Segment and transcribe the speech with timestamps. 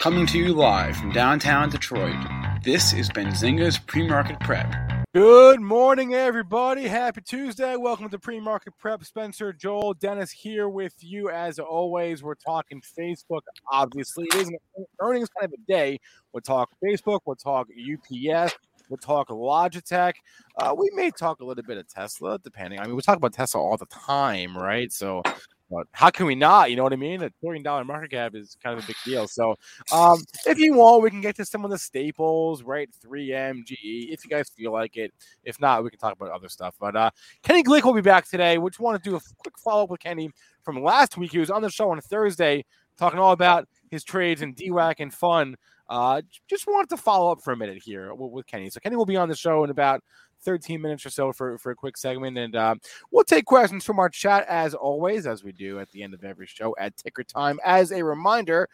[0.00, 2.16] Coming to you live from downtown Detroit,
[2.64, 4.74] this is Benzinga's Pre-Market Prep.
[5.12, 6.88] Good morning, everybody.
[6.88, 7.76] Happy Tuesday.
[7.76, 9.04] Welcome to Pre-Market Prep.
[9.04, 12.22] Spencer, Joel, Dennis here with you as always.
[12.22, 13.42] We're talking Facebook.
[13.70, 15.98] Obviously, it is an earnings kind of a day.
[16.32, 17.20] We'll talk Facebook.
[17.26, 18.54] We'll talk UPS.
[18.88, 20.14] We'll talk Logitech.
[20.56, 22.80] Uh, we may talk a little bit of Tesla, depending.
[22.80, 24.90] I mean, we talk about Tesla all the time, right?
[24.90, 25.22] So
[25.70, 26.70] but how can we not?
[26.70, 27.22] You know what I mean?
[27.22, 29.28] A billion dollar market cap is kind of a big deal.
[29.28, 29.54] So,
[29.92, 32.88] um, if you want, we can get to some of the staples, right?
[33.04, 33.76] 3M, GE,
[34.10, 35.12] if you guys feel like it.
[35.44, 36.74] If not, we can talk about other stuff.
[36.80, 37.10] But uh,
[37.42, 38.58] Kenny Glick will be back today.
[38.58, 40.30] We just want to do a quick follow up with Kenny
[40.62, 41.32] from last week.
[41.32, 42.64] He was on the show on Thursday
[42.98, 45.56] talking all about his trades and DWAC and fun.
[45.88, 48.70] Uh, just wanted to follow up for a minute here with Kenny.
[48.70, 50.02] So Kenny will be on the show in about
[50.42, 52.38] 13 minutes or so for, for a quick segment.
[52.38, 52.74] And uh,
[53.10, 56.24] we'll take questions from our chat as always, as we do at the end of
[56.24, 57.58] every show at ticker time.
[57.64, 58.68] As a reminder,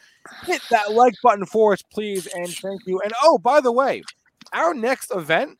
[0.44, 2.27] hit that like button for us, please.
[2.27, 3.00] And thank you.
[3.03, 4.03] And oh, by the way,
[4.53, 5.59] our next event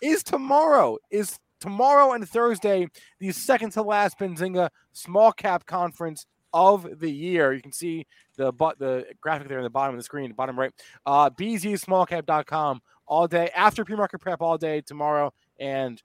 [0.00, 7.00] is tomorrow, is tomorrow and Thursday, the second to last Benzinga small cap conference of
[7.00, 7.52] the year.
[7.52, 10.58] You can see the but the graphic there in the bottom of the screen, bottom
[10.58, 10.72] right.
[11.04, 16.02] Uh, bzsmallcap.com all day after pre-market prep all day tomorrow and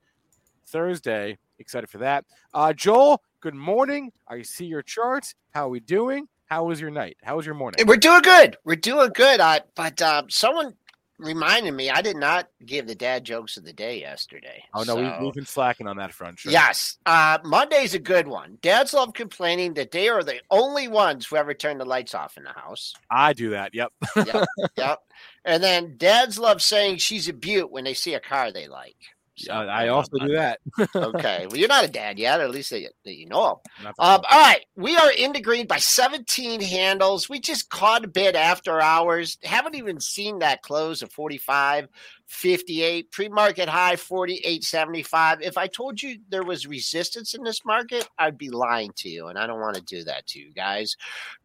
[0.66, 1.38] Thursday.
[1.60, 2.26] Excited for that.
[2.54, 4.12] Uh, Joel, good morning.
[4.28, 5.36] I see your charts.
[5.52, 6.28] How are we doing?
[6.45, 7.18] How was your night?
[7.23, 7.86] How was your morning?
[7.86, 8.58] We're doing good.
[8.64, 9.40] We're doing good.
[9.40, 10.73] Uh, but uh, someone
[11.20, 14.64] reminded me I did not give the dad jokes of the day yesterday.
[14.73, 16.40] Oh no, so, we, have been slacking on that front.
[16.40, 16.52] Sure.
[16.52, 18.58] Yes, uh, Monday's a good one.
[18.61, 22.38] Dads love complaining that they are the only ones who ever turn the lights off
[22.38, 22.94] in the house.
[23.10, 23.73] I do that.
[23.73, 23.94] Yep.
[24.16, 24.45] yep.
[24.77, 25.00] Yep.
[25.45, 29.13] And then dads love saying she's a beaut when they see a car they like.
[29.36, 30.60] So, I also do that.
[30.95, 31.48] okay.
[31.48, 34.61] Well, you're not a dad yet, at least that, that you know Um, all right.
[34.76, 37.30] We are in the green by 17 handles.
[37.30, 39.39] We just caught a bit after hours.
[39.44, 41.88] Haven't even seen that close of 45,
[42.27, 43.11] 58.
[43.11, 45.42] Pre market high 48.75.
[45.42, 49.27] If I told you there was resistance in this market, I'd be lying to you.
[49.27, 50.95] And I don't want to do that to you guys.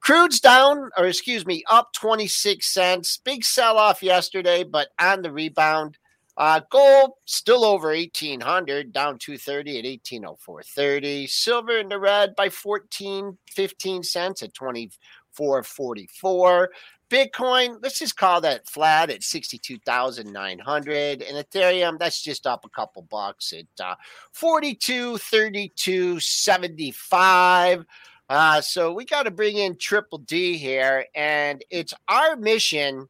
[0.01, 3.19] Crude's down, or excuse me, up 26 cents.
[3.25, 5.97] Big sell off yesterday, but on the rebound.
[6.39, 11.29] Uh, gold still over 1800, down 230 at 1804.30.
[11.29, 16.69] Silver in the red by 14, 15 cents at 24.44.
[17.11, 21.23] Bitcoin, let's just call that flat at 62,900.
[21.23, 23.97] And Ethereum, that's just up a couple bucks at uh,
[24.33, 27.85] 42, 32, 75.
[28.29, 31.05] Uh, so we got to bring in Triple D here.
[31.17, 33.09] And it's our mission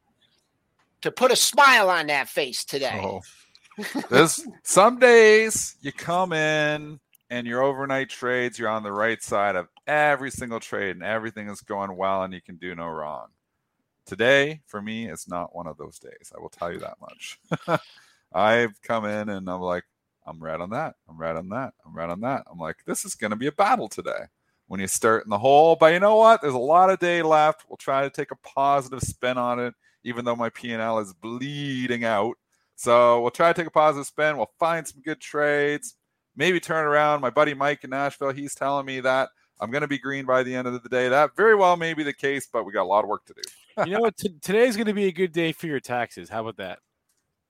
[1.03, 3.01] to put a smile on that face today.
[3.03, 3.21] Oh.
[4.11, 6.99] There's some days you come in
[7.31, 11.49] and your overnight trades, you're on the right side of every single trade and everything
[11.49, 13.29] is going well and you can do no wrong.
[14.07, 16.33] Today, for me, is not one of those days.
[16.35, 17.39] I will tell you that much.
[18.33, 19.85] I've come in and I'm like,
[20.27, 20.97] I'm right on that.
[21.09, 21.75] I'm right on that.
[21.87, 22.45] I'm right on that.
[22.51, 24.25] I'm like, this is going to be a battle today
[24.67, 25.77] when you start in the hole.
[25.77, 26.41] But you know what?
[26.41, 27.65] There's a lot of day left.
[27.69, 29.75] We'll try to take a positive spin on it
[30.09, 32.37] even though my P&L is bleeding out.
[32.77, 34.37] So we'll try to take a positive spin.
[34.37, 35.95] We'll find some good trades,
[36.37, 37.21] maybe turn around.
[37.21, 39.29] My buddy Mike in Nashville, he's telling me that
[39.61, 41.09] I'm going to be green by the end of the day.
[41.09, 43.35] That very well may be the case, but we got a lot of work to
[43.35, 43.85] do.
[43.85, 44.17] you know what?
[44.17, 46.29] T- today's going to be a good day for your taxes.
[46.29, 46.79] How about that?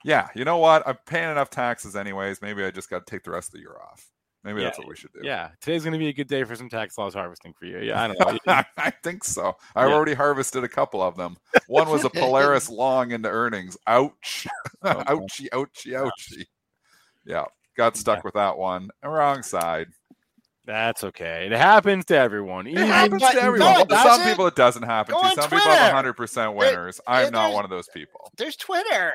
[0.04, 0.28] Yeah.
[0.34, 0.86] You know what?
[0.86, 2.40] I'm paying enough taxes anyways.
[2.40, 4.10] Maybe I just got to take the rest of the year off.
[4.48, 5.20] Maybe yeah, that's what we should do.
[5.22, 7.80] Yeah, today's going to be a good day for some tax loss harvesting for you.
[7.80, 8.62] Yeah, I don't know.
[8.78, 9.54] I think so.
[9.76, 9.92] I yeah.
[9.92, 11.36] already harvested a couple of them.
[11.66, 13.76] One was a Polaris long into earnings.
[13.86, 14.46] Ouch.
[14.82, 16.46] ouchie, ouchie, ouchie.
[17.26, 17.44] Yeah,
[17.76, 18.22] got stuck yeah.
[18.24, 18.88] with that one.
[19.04, 19.88] Wrong side.
[20.64, 21.44] That's okay.
[21.44, 22.66] It happens to everyone.
[22.66, 23.86] It Even, happens to everyone.
[23.90, 25.28] No, some people it doesn't happen Go to.
[25.28, 25.56] Some Twitter.
[25.56, 27.02] people have 100% winners.
[27.06, 28.30] I'm not one of those people.
[28.38, 29.12] There's Twitter.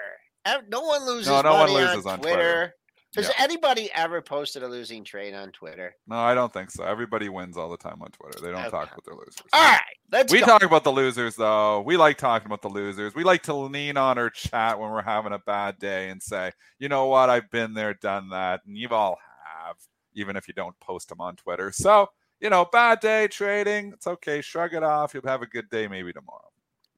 [0.69, 1.27] No one loses.
[1.27, 2.35] No, no one loses on, on Twitter.
[2.35, 2.73] Twitter.
[3.15, 3.43] Has yeah.
[3.43, 5.95] anybody ever posted a losing trade on Twitter?
[6.07, 6.83] No, I don't think so.
[6.83, 8.39] Everybody wins all the time on Twitter.
[8.41, 8.69] They don't okay.
[8.69, 9.41] talk about their losers.
[9.53, 9.81] All right,
[10.11, 10.33] let's.
[10.33, 10.45] We go.
[10.47, 11.81] talk about the losers though.
[11.81, 13.13] We like talking about the losers.
[13.13, 16.51] We like to lean on our chat when we're having a bad day and say,
[16.79, 19.19] you know what, I've been there, done that, and you've all
[19.65, 19.75] have,
[20.13, 21.71] even if you don't post them on Twitter.
[21.71, 22.09] So
[22.43, 23.93] you know, bad day trading.
[23.93, 24.41] It's okay.
[24.41, 25.13] Shrug it off.
[25.13, 26.41] You'll have a good day maybe tomorrow.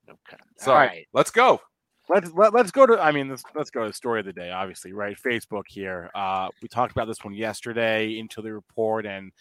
[0.10, 0.42] Okay.
[0.58, 1.08] So All right.
[1.14, 1.62] let's go.
[2.08, 3.00] Let's let, us let us go to.
[3.00, 4.52] I mean, let's let's go to the story of the day.
[4.52, 5.18] Obviously, right?
[5.18, 6.12] Facebook here.
[6.14, 9.32] Uh, we talked about this one yesterday into the report, and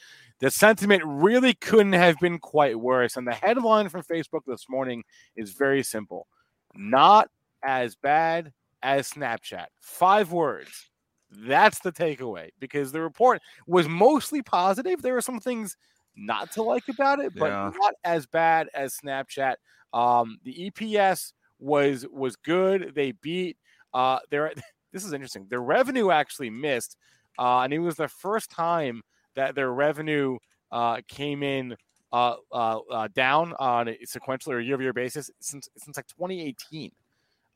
[0.40, 3.16] the sentiment really couldn't have been quite worse.
[3.16, 5.04] And the headline from Facebook this morning
[5.36, 6.26] is very simple:
[6.74, 7.28] not
[7.62, 8.52] as bad
[8.82, 9.66] as Snapchat.
[9.80, 10.90] Five words.
[11.30, 15.02] That's the takeaway because the report was mostly positive.
[15.02, 15.76] There were some things
[16.16, 17.70] not to like about it, but yeah.
[17.78, 19.56] not as bad as Snapchat.
[19.92, 21.32] Um, the EPS
[21.64, 22.92] was was good.
[22.94, 23.56] They beat
[23.92, 24.52] uh their
[24.92, 25.46] this is interesting.
[25.48, 26.96] Their revenue actually missed.
[27.36, 29.02] Uh, and it was the first time
[29.34, 30.38] that their revenue
[30.70, 31.74] uh, came in
[32.12, 36.06] uh, uh, uh, down on a sequential or year over year basis since since like
[36.06, 36.92] 2018,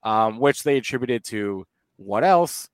[0.02, 1.64] um, which they attributed to
[1.96, 2.68] what else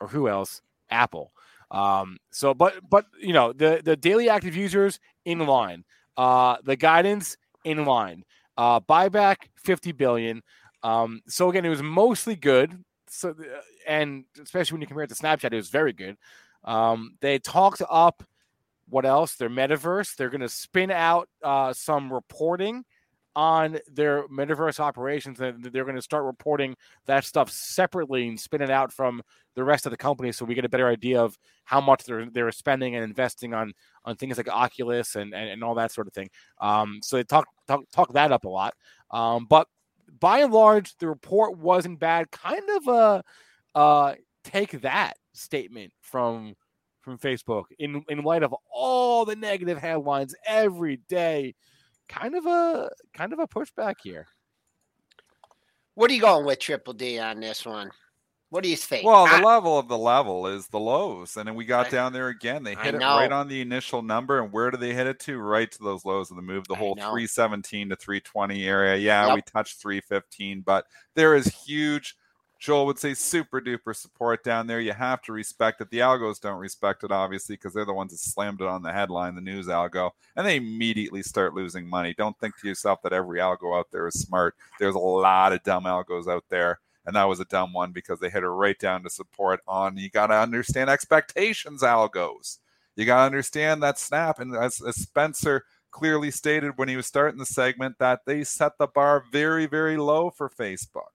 [0.00, 0.62] or who else?
[0.90, 1.32] Apple.
[1.72, 5.84] Um, so, but but you know the the daily active users in line,
[6.16, 8.22] uh, the guidance in line,
[8.56, 10.42] uh, buyback 50 billion.
[10.82, 12.84] Um, so again, it was mostly good.
[13.08, 16.16] So, uh, and especially when you compare it to Snapchat, it was very good.
[16.64, 18.22] Um, they talked up
[18.88, 19.34] what else?
[19.34, 20.14] Their metaverse.
[20.14, 22.84] They're going to spin out uh, some reporting
[23.34, 26.74] on their metaverse operations and they're going to start reporting
[27.04, 29.20] that stuff separately and spin it out from
[29.54, 32.30] the rest of the company so we get a better idea of how much they're
[32.30, 33.74] they're spending and investing on
[34.06, 36.30] on things like Oculus and and, and all that sort of thing.
[36.62, 38.74] Um, so they talk talk talk that up a lot.
[39.10, 39.68] Um, but
[40.20, 42.30] by and large, the report wasn't bad.
[42.30, 43.24] Kind of a
[43.78, 44.14] uh,
[44.44, 46.54] take that statement from
[47.00, 51.54] from Facebook in in light of all the negative headlines every day.
[52.08, 54.26] Kind of a kind of a pushback here.
[55.94, 57.90] What are you going with Triple D on this one?
[58.50, 59.04] What do you think?
[59.04, 61.90] Well, the I, level of the level is the lows, and then we got I,
[61.90, 62.62] down there again.
[62.62, 65.38] They hit it right on the initial number, and where do they hit it to?
[65.38, 68.96] Right to those lows of the move, the whole 317 to 320 area.
[68.96, 69.34] Yeah, yep.
[69.34, 72.14] we touched 315, but there is huge.
[72.60, 74.80] Joel would say super duper support down there.
[74.80, 75.90] You have to respect it.
[75.90, 78.92] The algos don't respect it, obviously, because they're the ones that slammed it on the
[78.92, 82.14] headline, the news algo, and they immediately start losing money.
[82.16, 84.54] Don't think to yourself that every algo out there is smart.
[84.78, 88.18] There's a lot of dumb algos out there and that was a dumb one because
[88.20, 92.58] they hit her right down to support on you got to understand expectations algos.
[92.96, 97.06] You got to understand that snap and as, as, spencer clearly stated when he was
[97.06, 101.12] starting the segment that they set the bar very very low for facebook.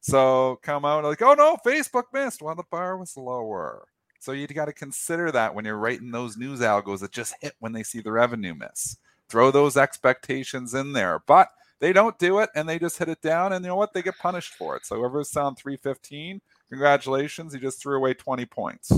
[0.00, 2.42] So come out like oh no facebook missed.
[2.42, 3.86] Well the bar was lower.
[4.20, 7.54] So you got to consider that when you're writing those news algos that just hit
[7.58, 8.98] when they see the revenue miss.
[9.30, 11.22] Throw those expectations in there.
[11.26, 11.48] But
[11.80, 13.92] they don't do it and they just hit it down, and you know what?
[13.92, 14.86] They get punished for it.
[14.86, 18.92] So whoever's sound 315, congratulations, you just threw away 20 points.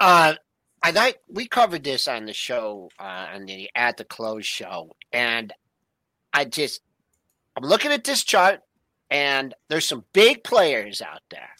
[0.00, 0.34] Uh,
[0.82, 4.90] I like we covered this on the show uh, on the at the close show,
[5.12, 5.52] and
[6.32, 6.80] I just
[7.54, 8.60] I'm looking at this chart,
[9.10, 11.50] and there's some big players out there,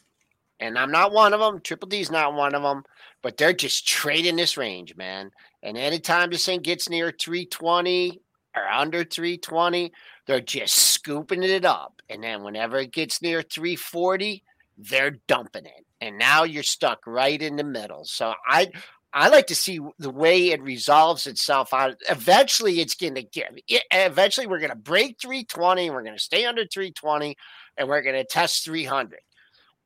[0.58, 1.60] and I'm not one of them.
[1.60, 2.82] Triple D's not one of them,
[3.22, 5.30] but they're just trading this range, man.
[5.62, 8.22] And anytime this thing gets near 320,
[8.56, 9.92] or under 320,
[10.26, 12.02] they're just scooping it up.
[12.08, 14.42] And then whenever it gets near 340,
[14.76, 15.86] they're dumping it.
[16.00, 18.04] And now you're stuck right in the middle.
[18.04, 18.70] So I
[19.12, 21.96] I like to see the way it resolves itself out.
[22.08, 23.60] Eventually, it's going to get.
[23.90, 25.90] Eventually, we're going to break 320.
[25.90, 27.36] We're going to stay under 320,
[27.76, 29.18] and we're going to test 300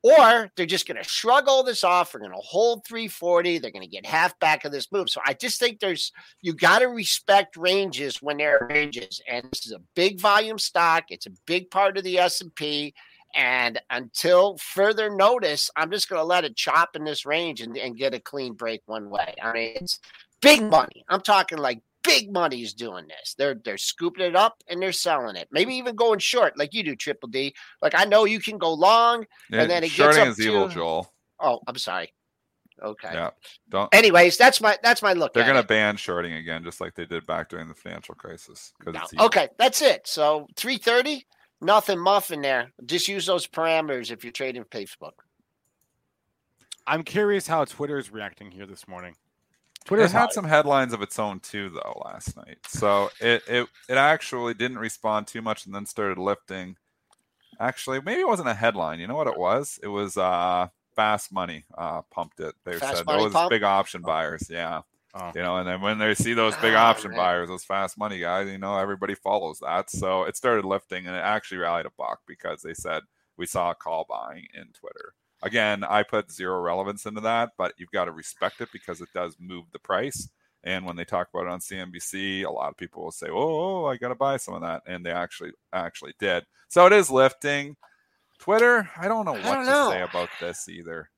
[0.05, 2.11] or they're just going to shrug all this off.
[2.11, 3.57] They're going to hold 340.
[3.57, 5.09] They're going to get half back of this move.
[5.09, 9.47] So I just think there's you got to respect ranges when there are ranges, and
[9.51, 11.05] this is a big volume stock.
[11.09, 12.93] It's a big part of the S and P.
[13.33, 17.75] And until further notice, I'm just going to let it chop in this range and,
[17.75, 19.33] and get a clean break one way.
[19.41, 19.99] I mean, it's
[20.39, 21.03] big money.
[21.09, 23.35] I'm talking like big money's doing this.
[23.37, 25.47] They're they're scooping it up and they're selling it.
[25.51, 27.53] Maybe even going short, like you do, Triple D.
[27.81, 30.43] Like I know you can go long, yeah, and then it gets up is to,
[30.43, 31.13] evil, Joel.
[31.39, 32.13] Oh, I'm sorry.
[32.83, 33.11] Okay.
[33.13, 33.29] Yeah.
[33.69, 33.93] Don't.
[33.93, 35.33] Anyways, that's my that's my look.
[35.33, 38.73] They're going to ban shorting again, just like they did back during the financial crisis.
[38.85, 39.01] No.
[39.19, 40.07] Okay, that's it.
[40.07, 41.25] So 330,
[41.61, 42.71] nothing muffin there.
[42.85, 45.13] Just use those parameters if you're trading Facebook.
[46.87, 49.15] I'm curious how Twitter is reacting here this morning.
[49.85, 52.57] Twitter had some headlines of its own too, though, last night.
[52.67, 56.75] So it it it actually didn't respond too much, and then started lifting.
[57.59, 58.99] Actually, maybe it wasn't a headline.
[58.99, 59.79] You know what it was?
[59.83, 62.55] It was uh fast money uh pumped it.
[62.65, 63.51] They fast said those pump?
[63.51, 64.47] big option buyers.
[64.49, 64.81] Yeah.
[65.13, 65.31] Oh.
[65.33, 67.17] You know, and then when they see those big oh, option man.
[67.17, 69.89] buyers, those fast money guys, you know, everybody follows that.
[69.89, 73.03] So it started lifting and it actually rallied a buck because they said
[73.37, 75.13] we saw a call buying in Twitter.
[75.43, 79.09] Again, I put zero relevance into that, but you've got to respect it because it
[79.13, 80.29] does move the price.
[80.63, 83.35] And when they talk about it on CNBC, a lot of people will say, "Oh,
[83.37, 86.45] oh, oh I got to buy some of that," and they actually actually did.
[86.69, 87.75] So it is lifting.
[88.39, 89.89] Twitter, I don't know what don't to know.
[89.91, 91.09] say about this either.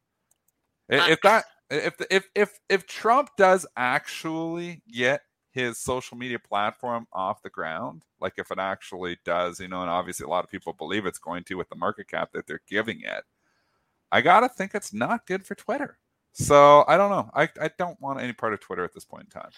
[0.91, 5.21] I- If that if if if if Trump does actually get
[5.51, 9.89] his social media platform off the ground, like if it actually does, you know, and
[9.89, 12.61] obviously a lot of people believe it's going to with the market cap that they're
[12.69, 13.23] giving it,
[14.11, 15.97] I gotta think it's not good for Twitter.
[16.39, 17.31] So I don't know.
[17.33, 19.49] I, I don't want any part of Twitter at this point in time.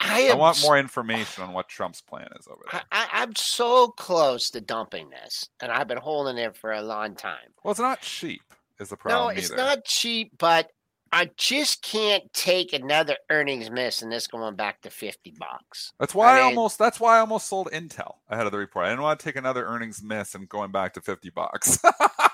[0.00, 2.82] I, I want more information on what Trump's plan is over there.
[2.92, 6.82] I, I, I'm so close to dumping this, and I've been holding it for a
[6.82, 7.50] long time.
[7.64, 8.42] Well, it's not cheap,
[8.78, 9.34] is the problem.
[9.34, 9.56] No, it's either.
[9.56, 10.70] not cheap, but
[11.10, 15.92] I just can't take another earnings miss and this going back to fifty bucks.
[15.98, 18.86] That's why I, mean- almost that's why I almost sold Intel ahead of the report.
[18.86, 21.80] I didn't want to take another earnings miss and going back to 50 bucks.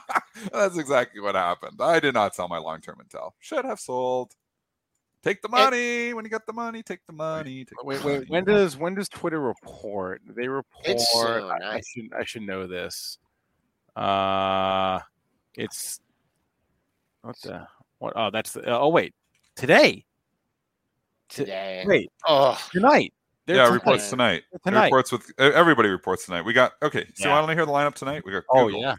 [0.53, 1.79] that's exactly what happened.
[1.81, 3.33] I did not sell my long-term Intel.
[3.41, 4.33] Should have sold.
[5.23, 6.83] Take the money when you get the money.
[6.83, 7.59] Take the money.
[7.67, 8.15] Take the Wait, wait.
[8.21, 8.27] money.
[8.29, 10.23] When does when does Twitter report?
[10.27, 10.87] They report.
[10.87, 13.19] It's soon, I, I I- should I should know this.
[13.97, 14.99] Uh,
[15.57, 16.01] it's
[17.23, 17.67] what the
[17.99, 18.15] what?
[18.17, 18.65] Oh, that's the.
[18.79, 19.15] oh, wait.
[19.57, 20.05] Today.
[21.29, 21.85] T- Today.
[21.87, 22.11] Wait.
[22.27, 23.13] Oh, Tonight.
[23.47, 23.75] They're yeah, tonight.
[23.75, 24.43] reports tonight.
[24.65, 24.85] Tonight.
[24.87, 26.43] Reports with everybody reports tonight.
[26.43, 27.07] We got okay.
[27.15, 27.37] So Yeah.
[27.37, 28.23] I want to hear the lineup tonight.
[28.25, 28.95] We got Oh yeah.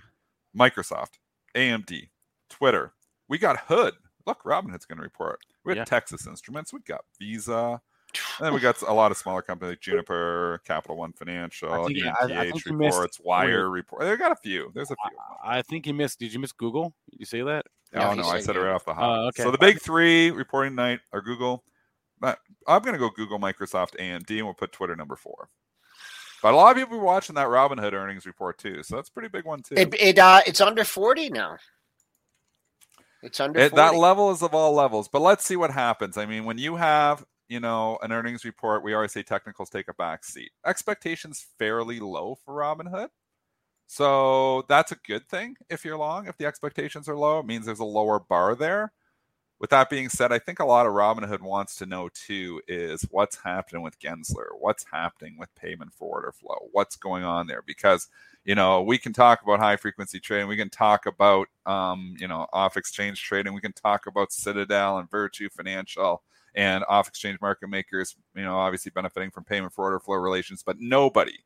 [0.56, 1.18] Microsoft,
[1.56, 2.10] AMD,
[2.50, 2.94] Twitter.
[3.28, 3.94] We got Hood.
[4.26, 5.40] Look, Robinhood's going to report.
[5.66, 5.86] We got Yeah.
[5.86, 6.72] Texas Instruments.
[6.74, 7.82] We got Visa.
[8.40, 12.06] And then we got a lot of smaller companies like Juniper, Capital One Financial, think-
[12.06, 14.02] I- I think you missed reports, Wire report.
[14.02, 14.70] They got a few.
[14.76, 15.18] There's a few.
[15.44, 16.20] I think you missed.
[16.20, 16.94] Did you miss Google?
[17.10, 17.66] Did you say that?
[17.94, 19.04] No, oh he no, I said it right off the hop.
[19.04, 19.44] Oh, okay.
[19.44, 21.64] So the big three reporting night are Google.
[22.22, 22.36] I'm
[22.84, 25.50] going to go Google, Microsoft, AMD, and we'll put Twitter number four.
[26.42, 29.12] But a lot of people are watching that Robinhood earnings report too, so that's a
[29.12, 29.76] pretty big one too.
[29.76, 31.58] it, it uh, it's under forty now.
[33.22, 36.18] It's under It, that level is of all levels, but let's see what happens.
[36.18, 39.88] I mean, when you have you know an earnings report, we always say technicals take
[39.88, 40.52] a back seat.
[40.66, 43.10] Expectations fairly low for Robinhood,
[43.86, 46.26] so that's a good thing if you're long.
[46.26, 48.94] If the expectations are low, it means there's a lower bar there.
[49.62, 53.04] With that being said, I think a lot of Robinhood wants to know too is
[53.12, 57.62] what's happening with Gensler, what's happening with payment for order flow, what's going on there,
[57.62, 58.08] because
[58.44, 62.28] you know we can talk about high frequency trading, we can talk about um, you
[62.28, 66.24] know off exchange trading, we can talk about Citadel and Virtu Financial
[66.56, 70.64] and off exchange market makers, you know, obviously benefiting from payment for order flow relations,
[70.64, 71.38] but nobody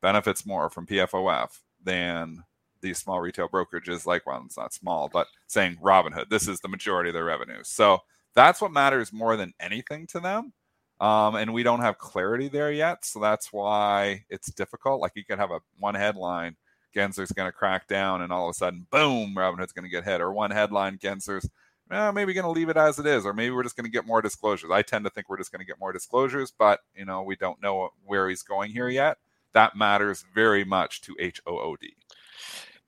[0.00, 2.44] benefits more from PFOF than
[2.80, 6.68] these small retail brokerages like well it's not small but saying robinhood this is the
[6.68, 7.60] majority of their revenue.
[7.62, 7.98] So
[8.34, 10.52] that's what matters more than anything to them.
[11.00, 13.04] Um, and we don't have clarity there yet.
[13.04, 15.00] So that's why it's difficult.
[15.00, 16.56] Like you could have a one headline
[16.94, 20.04] gensler's going to crack down and all of a sudden boom robinhood's going to get
[20.04, 20.20] hit.
[20.20, 21.48] Or one headline gensler's
[21.90, 23.90] eh, maybe going to leave it as it is or maybe we're just going to
[23.90, 24.70] get more disclosures.
[24.72, 27.36] I tend to think we're just going to get more disclosures but you know we
[27.36, 29.18] don't know where he's going here yet.
[29.52, 31.94] That matters very much to h-o-o-d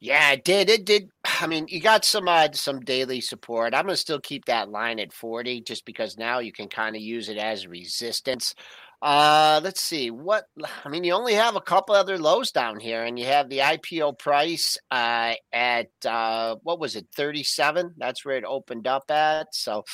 [0.00, 0.70] Yeah, it did.
[0.70, 1.10] It did.
[1.40, 3.74] I mean, you got some uh, some daily support.
[3.74, 7.02] I'm gonna still keep that line at 40 just because now you can kind of
[7.02, 8.54] use it as resistance.
[9.02, 10.44] Uh, let's see what
[10.84, 11.04] I mean.
[11.04, 14.78] You only have a couple other lows down here, and you have the IPO price
[14.90, 17.94] uh, at uh, what was it, 37?
[17.98, 19.54] That's where it opened up at.
[19.54, 19.84] So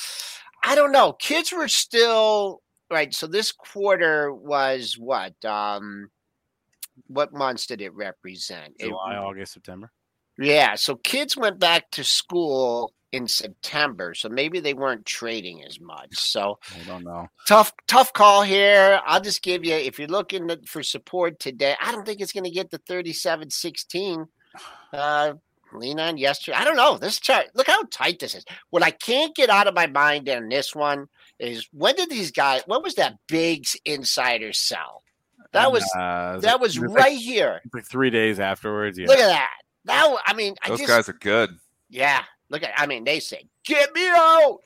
[0.63, 1.13] I don't know.
[1.13, 3.13] Kids were still right.
[3.13, 5.33] So this quarter was what?
[5.43, 6.09] Um,
[7.07, 8.73] what months did it represent?
[8.79, 9.91] It- July, August, September.
[10.39, 15.79] Yeah, so kids went back to school in September, so maybe they weren't trading as
[15.79, 16.09] much.
[16.17, 17.27] So I don't know.
[17.47, 18.99] tough, tough call here.
[19.05, 21.75] I'll just give you if you're looking for support today.
[21.81, 24.27] I don't think it's going to get to 37.16.
[24.93, 25.33] Uh,
[25.73, 26.57] lean on yesterday.
[26.57, 27.47] I don't know this chart.
[27.53, 28.45] Look how tight this is.
[28.69, 31.07] What I can't get out of my mind on this one
[31.39, 32.61] is when did these guys?
[32.67, 35.03] When was that big insider sell?
[35.51, 37.61] That was uh, that was it was like- right here.
[37.73, 38.97] like three days afterwards.
[38.97, 39.07] Yeah.
[39.07, 39.56] Look at that.
[39.89, 41.57] I mean, I those just guys are good
[41.89, 42.23] yeah.
[42.49, 44.59] Look at I mean, they say, get me out.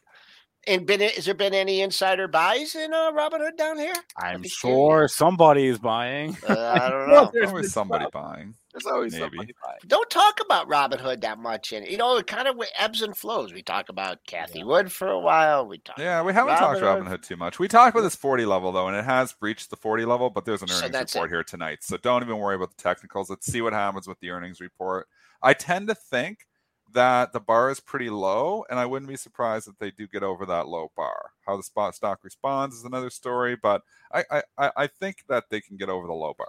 [0.68, 3.96] And been has there been any insider buys in uh, Robinhood down here?
[4.18, 6.38] I'm be sure somebody is buying.
[6.48, 7.32] Uh, I don't Well, know.
[7.34, 8.12] There's always somebody stuff.
[8.14, 9.24] buying There's always Maybe.
[9.24, 9.80] somebody buying.
[9.88, 11.88] Don't talk about Robinhood that much and.
[11.88, 13.54] You know, it kind of ebbs and flows.
[13.54, 15.66] We talk about Cathie Wood for a while.
[15.66, 17.08] We talk Yeah, we haven't talked Robinhood.
[17.08, 17.58] Robinhood too much.
[17.58, 20.46] We talked about this 40 level though, and it has breached the 40 level, but
[20.46, 21.34] there's an earnings that's report it.
[21.34, 21.80] here tonight.
[21.82, 23.32] So don't even worry about the technicals.
[23.32, 25.08] Let's see what happens with the earnings report.
[25.42, 26.46] I tend to think
[26.94, 30.24] that the bar is pretty low, and I wouldn't be surprised if they do get
[30.24, 31.32] over that low bar.
[31.46, 35.50] How the spot stock responds is another story, but I I, I- I think that
[35.50, 36.48] they can get over the low bar.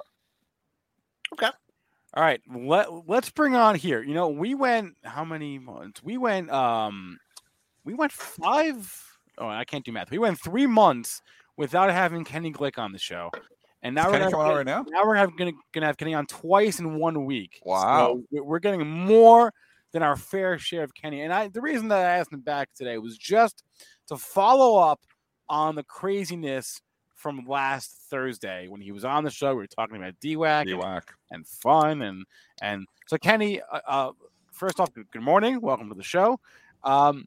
[1.33, 1.51] Okay.
[2.15, 4.03] All right, let let's bring on here.
[4.03, 6.03] You know, we went how many months?
[6.03, 7.19] We went um
[7.85, 9.03] we went five
[9.39, 10.11] oh I can't do math.
[10.11, 11.23] We went three months
[11.57, 13.31] without having Kenny Glick on the show.
[13.83, 14.85] And now Is we're Kenny gonna, right now?
[14.89, 17.61] now we're having, gonna, gonna have Kenny on twice in one week.
[17.65, 18.23] Wow.
[18.31, 19.53] So we're getting more
[19.93, 21.23] than our fair share of Kenny.
[21.23, 23.63] And I the reason that I asked him back today was just
[24.09, 25.01] to follow up
[25.49, 26.81] on the craziness
[27.15, 29.51] from last Thursday when he was on the show.
[29.51, 31.03] We were talking about DWAC and, DWAC.
[31.31, 32.25] and fun and
[32.61, 34.13] and so Kenny, uh, uh,
[34.51, 36.41] first off, good morning, welcome to the show.
[36.83, 37.27] Um,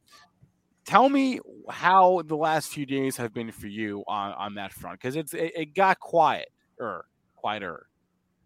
[0.86, 5.00] tell me how the last few days have been for you on on that front
[5.00, 7.06] because it's it, it got quiet or
[7.36, 7.88] quieter.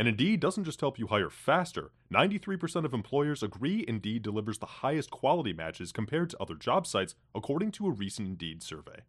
[0.00, 1.90] And Indeed doesn't just help you hire faster.
[2.10, 7.16] 93% of employers agree Indeed delivers the highest quality matches compared to other job sites,
[7.34, 9.02] according to a recent Indeed survey.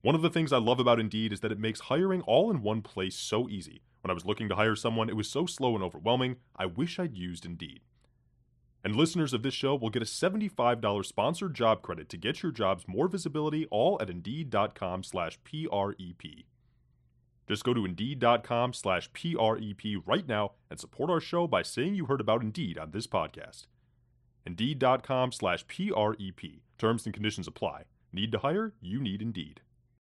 [0.00, 2.62] One of the things I love about Indeed is that it makes hiring all in
[2.62, 3.82] one place so easy.
[4.00, 6.98] When I was looking to hire someone, it was so slow and overwhelming, I wish
[6.98, 7.80] I'd used Indeed.
[8.82, 12.50] And listeners of this show will get a $75 sponsored job credit to get your
[12.50, 16.46] jobs more visibility all at Indeed.com slash PREP.
[17.50, 22.06] Just go to Indeed.com slash PREP right now and support our show by saying you
[22.06, 23.66] heard about Indeed on this podcast.
[24.46, 26.60] Indeed.com slash PREP.
[26.78, 27.86] Terms and conditions apply.
[28.12, 28.74] Need to hire?
[28.80, 29.62] You need Indeed.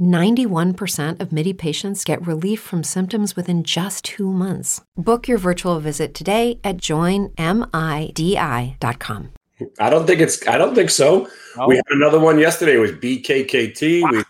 [0.00, 4.80] 91% of MIDI patients get relief from symptoms within just two months.
[4.96, 7.34] Book your virtual visit today at joinmidi.com.
[9.78, 10.46] I don't think it's.
[10.48, 11.28] I don't think so.
[11.56, 11.68] No?
[11.68, 12.74] We had another one yesterday.
[12.74, 14.02] It was BKKT.
[14.10, 14.24] We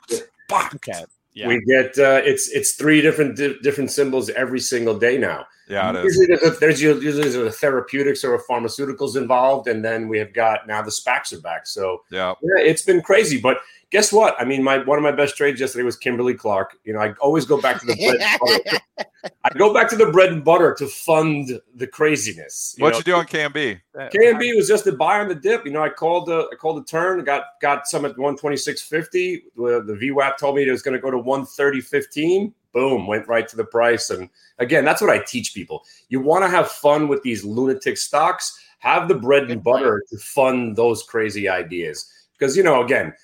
[0.75, 1.05] Okay.
[1.33, 1.49] Yeah.
[1.49, 5.47] we get uh, it's it's three different di- different symbols every single day now.
[5.69, 6.05] Yeah, it is.
[6.15, 10.19] Usually there's, a, there's usually there's a therapeutics or a pharmaceuticals involved, and then we
[10.19, 11.67] have got now the SPACs are back.
[11.67, 12.35] So Yeah.
[12.43, 13.41] yeah, it's been crazy.
[13.41, 13.57] But
[13.95, 14.35] guess what?
[14.41, 16.77] I mean, my one of my best trades yesterday was Kimberly Clark.
[16.83, 19.07] You know, I always go back to the bread and butter.
[19.45, 22.75] I go back to the bread and butter to fund the craziness.
[22.79, 22.99] What know?
[22.99, 23.81] you doing, KMB?
[23.95, 25.65] KMB was just a buy on the dip.
[25.65, 29.43] You know, I called the I called the turn, got got some at 126.50.
[29.55, 32.53] The, the VWAP told me it was going to go to 130.15.
[32.73, 34.11] Boom, went right to the price.
[34.11, 34.29] And
[34.59, 35.85] again, that's what I teach people.
[36.09, 38.59] You want to have fun with these lunatic stocks.
[38.81, 39.85] Have the bread and Good point.
[39.85, 42.11] butter to fund those crazy ideas.
[42.37, 43.15] Because you know, again,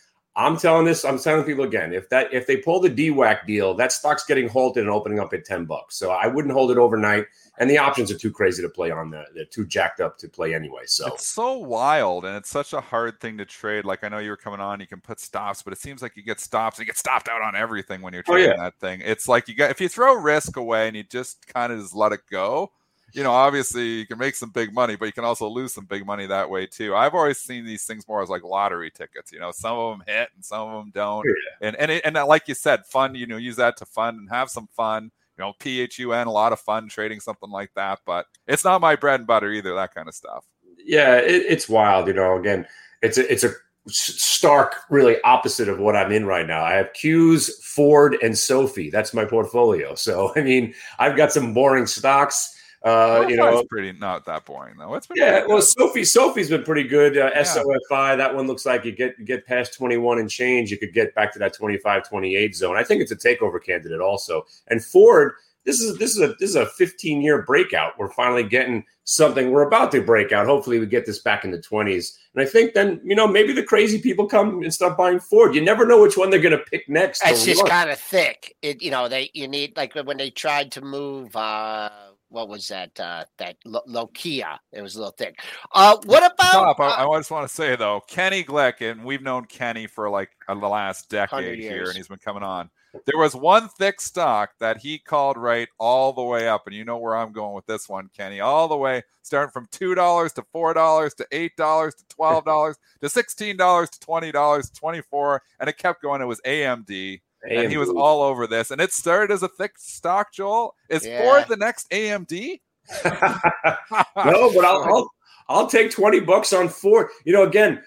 [0.46, 3.74] I'm telling this, I'm telling people again, if that if they pull the DWAC deal,
[3.74, 5.96] that stock's getting halted and opening up at 10 bucks.
[5.96, 7.26] So I wouldn't hold it overnight.
[7.58, 10.28] And the options are too crazy to play on the they're too jacked up to
[10.28, 10.82] play anyway.
[10.86, 13.84] So It's so wild and it's such a hard thing to trade.
[13.84, 16.16] Like I know you were coming on, you can put stops, but it seems like
[16.16, 16.78] you get stops.
[16.78, 18.56] You get stopped out on everything when you're Oh, trading yeah.
[18.64, 19.02] that thing.
[19.04, 21.94] It's like you got if you throw risk away and you just kind of just
[21.94, 22.72] let it go.
[23.12, 25.84] You know, obviously you can make some big money, but you can also lose some
[25.86, 26.94] big money that way too.
[26.94, 29.32] I've always seen these things more as like lottery tickets.
[29.32, 31.26] You know, some of them hit and some of them don't.
[31.60, 33.14] And and it, and like you said, fun.
[33.14, 35.10] You know, use that to fun and have some fun.
[35.38, 38.00] You know, PHUN, a lot of fun trading something like that.
[38.04, 39.74] But it's not my bread and butter either.
[39.74, 40.44] That kind of stuff.
[40.84, 42.06] yeah, it, it's wild.
[42.08, 42.66] You know, again,
[43.02, 43.50] it's a it's a
[43.88, 46.62] stark, really opposite of what I'm in right now.
[46.62, 48.90] I have Q's, Ford, and SoFi.
[48.90, 49.94] That's my portfolio.
[49.94, 52.56] So I mean, I've got some boring stocks.
[52.82, 54.94] Uh, you know, it's pretty not that boring though.
[54.94, 55.40] It's been yeah.
[55.40, 55.62] pretty Well.
[55.62, 57.18] SoFi, SoFi's been pretty good.
[57.18, 57.42] Uh, Yeah.
[57.42, 60.94] SOFI, that one looks like you get you get past 21 and change, you could
[60.94, 62.76] get back to that 25, 28 zone.
[62.76, 64.46] I think it's a takeover candidate also.
[64.68, 65.34] And Ford,
[65.66, 67.98] this is this is a this is a 15 year breakout.
[67.98, 69.50] We're finally getting something.
[69.50, 70.46] We're about to break out.
[70.46, 72.16] Hopefully, we get this back in the 20s.
[72.34, 75.54] And I think then you know maybe the crazy people come and start buying Ford.
[75.54, 77.22] You never know which one they're going to pick next.
[77.26, 78.56] It's just kind of thick.
[78.62, 81.36] It you know they you need like when they tried to move.
[81.36, 81.90] uh
[82.30, 82.98] what was that?
[82.98, 84.58] Uh, that Lo- Lokia.
[84.72, 85.38] It was a little thick.
[85.72, 86.76] Uh, what about?
[86.76, 86.80] Stop.
[86.80, 90.08] uh, I, I just want to say though, Kenny Glick, and we've known Kenny for
[90.08, 92.70] like uh, the last decade here, and he's been coming on.
[93.06, 96.84] There was one thick stock that he called right all the way up, and you
[96.84, 98.40] know where I'm going with this one, Kenny.
[98.40, 102.44] All the way, starting from two dollars to four dollars to eight dollars to twelve
[102.44, 106.20] dollars to sixteen dollars to twenty dollars, twenty four, and it kept going.
[106.20, 107.20] It was AMD.
[107.48, 110.32] And he was all over this, and it started as a thick stock.
[110.32, 111.22] Joel is Yeah.
[111.22, 112.60] Ford the next AMD?
[113.04, 115.10] no, but I'll, I'll
[115.50, 117.08] I'll take 20 bucks on Ford.
[117.24, 117.82] You know, again,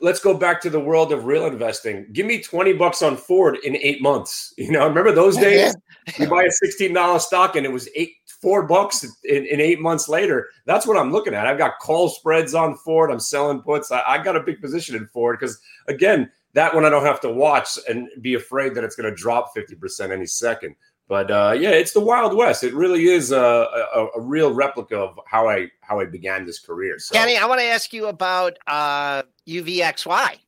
[0.00, 2.06] let's go back to the world of real investing.
[2.12, 4.54] Give me 20 bucks on Ford in eight months.
[4.64, 5.74] You know, remember those days?
[6.18, 10.08] you buy a $16 stock and it was eight, four bucks in, in, eight months
[10.08, 10.48] later.
[10.64, 11.46] That's what I'm looking at.
[11.46, 13.10] I've got call spreads on Ford.
[13.10, 13.90] I'm selling puts.
[13.90, 17.20] I, I got a big position in Ford because, again, that one I don't have
[17.20, 20.74] to watch and be afraid that it's going to drop 50% any second.
[21.06, 22.64] But uh, yeah, it's the Wild West.
[22.64, 26.58] It really is a, a, a, real replica of how I how I began this
[26.58, 26.98] career.
[26.98, 27.12] So.
[27.12, 30.38] Kenny, I want to ask you about uh, UVXY.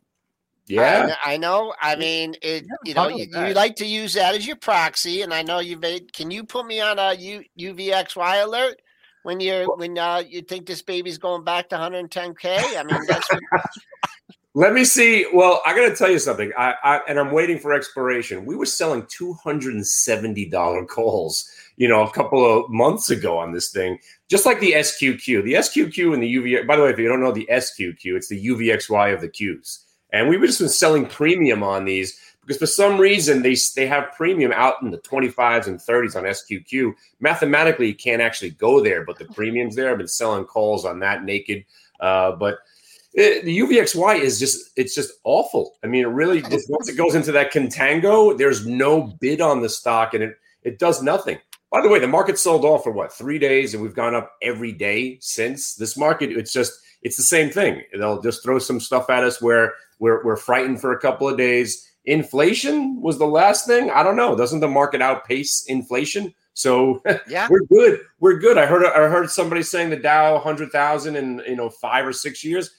[0.67, 1.75] Yeah, I, I, know.
[1.81, 2.65] I mean, it.
[2.85, 5.81] You know, you, you, like to use that as your proxy, and I know you've
[5.81, 6.13] made.
[6.15, 8.81] Can you put me on a U, UVXY alert
[9.25, 12.79] when you're when uh, you think this baby's going back to 110k?
[12.79, 13.31] I mean, that's.
[13.31, 13.43] What,
[14.57, 15.27] Let me see.
[15.35, 16.51] Well, I got to tell you something.
[16.57, 18.47] I, I, and I'm waiting for expiration.
[18.47, 23.11] We were selling two hundred and seventy dollar calls, you know, a couple of months
[23.11, 23.99] ago on this thing,
[24.31, 25.45] just like the SQQ.
[25.45, 26.67] The SQQ and the UV.
[26.67, 29.81] By the way, if you don't know the SQQ, it's the UVXY of the Qs.
[30.15, 33.87] And we were just been selling premium on these because for some reason they they
[33.87, 36.95] have premium out in the 25s and 30s on SQQ.
[37.21, 39.91] Mathematically, you can't actually go there, but the premium's there.
[39.91, 41.67] I've been selling calls on that naked,
[42.01, 42.61] uh, but
[43.17, 45.77] it, the UVXY is just it's just awful.
[45.83, 49.63] I mean, it really just, once it goes into that contango, there's no bid on
[49.63, 51.39] the stock, and it it does nothing.
[51.71, 54.33] By the way, the market sold off for what three days, and we've gone up
[54.43, 55.75] every day since.
[55.75, 57.83] This market, it's just it's the same thing.
[57.97, 61.39] They'll just throw some stuff at us where we're we're frightened for a couple of
[61.39, 61.91] days.
[62.05, 63.91] Inflation was the last thing.
[63.91, 64.37] I don't know.
[64.37, 66.35] Doesn't the market outpace inflation?
[66.53, 68.01] So yeah, we're good.
[68.21, 68.59] We're good.
[68.59, 72.13] I heard I heard somebody saying the Dow hundred thousand in you know five or
[72.13, 72.71] six years.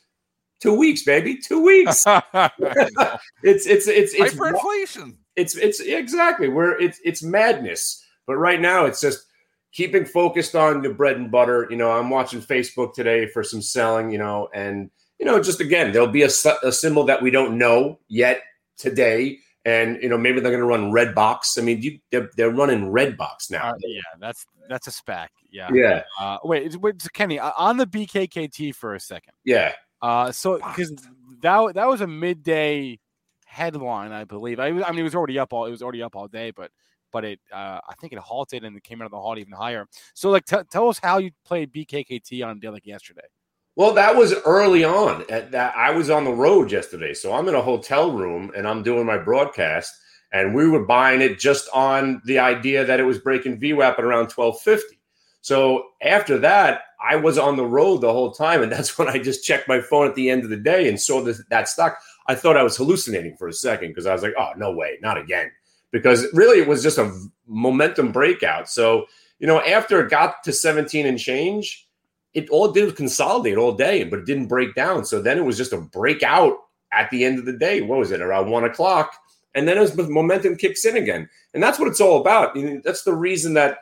[0.59, 1.37] Two weeks, baby.
[1.37, 2.03] Two weeks.
[2.33, 5.15] it's it's it's it's hyperinflation.
[5.35, 8.03] It's it's exactly where it's it's madness.
[8.25, 9.25] But right now, it's just
[9.71, 11.67] keeping focused on the bread and butter.
[11.69, 14.11] You know, I'm watching Facebook today for some selling.
[14.11, 14.89] You know, and
[15.19, 16.29] you know, just again, there'll be a,
[16.63, 18.41] a symbol that we don't know yet
[18.77, 22.51] today and you know maybe they're going to run Redbox I mean, you, they're, they're
[22.51, 23.71] running Redbox now.
[23.71, 25.27] Uh, yeah, that's that's a SPAC.
[25.51, 26.03] Yeah, yeah.
[26.19, 29.33] Uh, wait, wait, Kenny, uh, on the BKKT for a second.
[29.43, 29.73] Yeah.
[30.01, 30.91] Uh, so because
[31.41, 32.99] that that was a midday
[33.45, 34.59] headline, I believe.
[34.59, 36.71] I, I mean, it was already up all it was already up all day, but
[37.11, 39.53] but it uh, I think it halted and it came out of the halt even
[39.53, 39.87] higher.
[40.13, 43.27] So like, t- tell us how you played BKKT on a day like yesterday.
[43.75, 45.23] Well, that was early on.
[45.29, 48.67] At that I was on the road yesterday, so I'm in a hotel room and
[48.67, 49.93] I'm doing my broadcast,
[50.31, 54.03] and we were buying it just on the idea that it was breaking VWAP at
[54.03, 54.96] around 1250.
[55.47, 59.17] So after that, I was on the road the whole time, and that's when I
[59.17, 61.97] just checked my phone at the end of the day and saw this, that stock.
[62.27, 64.97] I thought I was hallucinating for a second because I was like, "Oh no way,
[65.01, 65.49] not again!"
[65.91, 68.67] Because really, it was just a momentum breakout.
[68.67, 69.05] So
[69.39, 71.87] you know, after it got to 17 and change,
[72.33, 75.05] it all did consolidate all day, but it didn't break down.
[75.05, 76.57] So then it was just a breakout
[76.91, 77.79] at the end of the day.
[77.79, 79.15] What was it around one o'clock?
[79.55, 82.53] And then as momentum kicks in again, and that's what it's all about.
[82.53, 83.77] You know, that's the reason that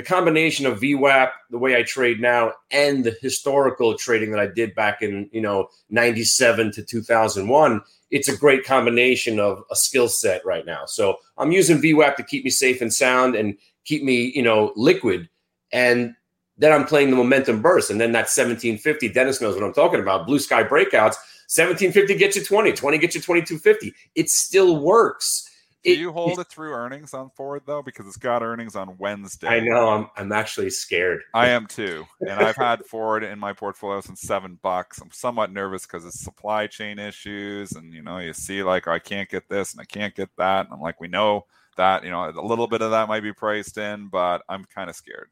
[0.00, 4.46] the combination of VWAP, the way I trade now, and the historical trading that I
[4.46, 10.08] did back in you know '97 to 2001, it's a great combination of a skill
[10.08, 10.86] set right now.
[10.86, 14.72] So I'm using VWAP to keep me safe and sound and keep me you know
[14.74, 15.28] liquid,
[15.70, 16.14] and
[16.56, 19.10] then I'm playing the momentum burst, and then that 1750.
[19.10, 20.26] Dennis knows what I'm talking about.
[20.26, 21.16] Blue sky breakouts.
[21.52, 23.92] 1750 gets you 20, 20 gets you 2250.
[24.14, 25.49] It still works
[25.84, 27.82] do you hold it through earnings on Ford though?
[27.82, 29.48] Because it's got earnings on Wednesday.
[29.48, 29.88] I know.
[29.88, 31.20] I'm I'm actually scared.
[31.34, 35.00] I am too, and I've had Ford in my portfolio since seven bucks.
[35.00, 38.92] I'm somewhat nervous because it's supply chain issues, and you know, you see like oh,
[38.92, 42.04] I can't get this and I can't get that, and I'm like, we know that
[42.04, 44.96] you know a little bit of that might be priced in, but I'm kind of
[44.96, 45.30] scared.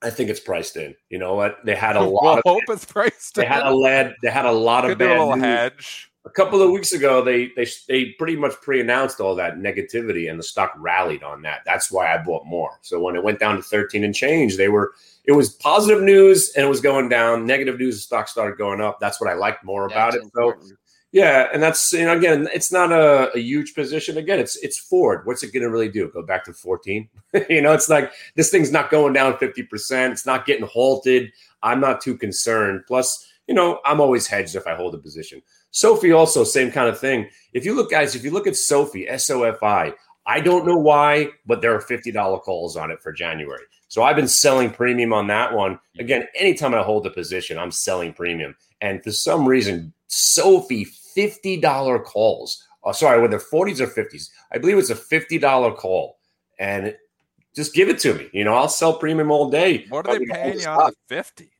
[0.00, 0.94] I think it's priced in.
[1.10, 1.58] You know what?
[1.64, 2.22] They had a lot.
[2.22, 3.34] We'll of, hope it's priced.
[3.34, 3.52] They in.
[3.52, 4.14] had a lead.
[4.22, 5.44] They had a lot Could of bad a little news.
[5.44, 10.30] hedge a couple of weeks ago, they they they pretty much pre-announced all that negativity,
[10.30, 11.62] and the stock rallied on that.
[11.64, 12.78] That's why I bought more.
[12.82, 14.92] So when it went down to 13 and change, they were
[15.24, 17.46] it was positive news and it was going down.
[17.46, 19.00] Negative news, the stock started going up.
[19.00, 20.22] That's what I liked more about it.
[20.34, 20.54] So
[21.12, 24.18] yeah, and that's you know again, it's not a, a huge position.
[24.18, 25.24] Again, it's it's Ford.
[25.24, 26.10] What's it going to really do?
[26.12, 27.08] Go back to 14?
[27.48, 30.12] you know, it's like this thing's not going down 50%.
[30.12, 31.32] It's not getting halted.
[31.62, 32.82] I'm not too concerned.
[32.86, 35.42] Plus, you know, I'm always hedged if I hold a position.
[35.72, 37.28] SOFI also same kind of thing.
[37.52, 39.92] If you look, guys, if you look at Sophie SOFI, S O F I,
[40.26, 43.62] I don't know why, but there are fifty dollar calls on it for January.
[43.88, 45.78] So I've been selling premium on that one.
[45.98, 48.54] Again, anytime I hold a position, I'm selling premium.
[48.80, 52.64] And for some reason, SoFi fifty dollar calls.
[52.84, 56.18] Oh, sorry, whether forties or fifties, I believe it's a fifty dollar call,
[56.58, 56.96] and
[57.56, 58.28] just give it to me.
[58.32, 59.86] You know, I'll sell premium all day.
[59.88, 61.50] What are they paying you on the fifty?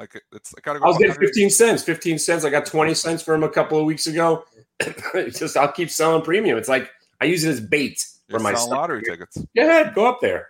[0.00, 0.86] Like it's I gotta go.
[0.86, 1.82] I was getting 15 cents.
[1.82, 2.46] 15 cents.
[2.46, 4.44] I got 20 cents for him a couple of weeks ago.
[5.14, 6.56] just I'll keep selling premium.
[6.56, 9.36] It's like I use it as bait for You're my lottery tickets.
[9.54, 10.48] Go ahead, go up there.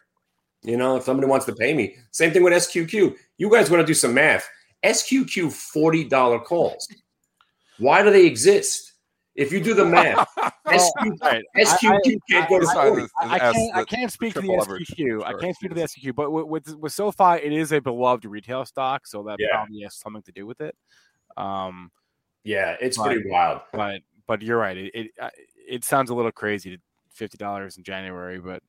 [0.62, 1.96] You know, if somebody wants to pay me.
[2.12, 3.16] Same thing with SQQ.
[3.38, 4.48] You guys want to do some math.
[4.84, 6.86] SQQ $40 calls.
[7.78, 8.89] Why do they exist?
[9.36, 11.42] If you do the math, SQ, right.
[11.56, 15.24] SQQ can't go to I, I, I, can't, I can't speak to the SQQ.
[15.24, 18.24] I can't speak to the SQQ, but with, with, with SoFi, it is a beloved
[18.24, 19.48] retail stock, so that yeah.
[19.52, 20.74] probably has something to do with it.
[21.36, 21.90] Um,
[22.44, 23.60] yeah, it's but, pretty wild.
[23.72, 24.76] But but you're right.
[24.76, 25.10] It, it
[25.68, 28.62] it sounds a little crazy to fifty dollars in January, but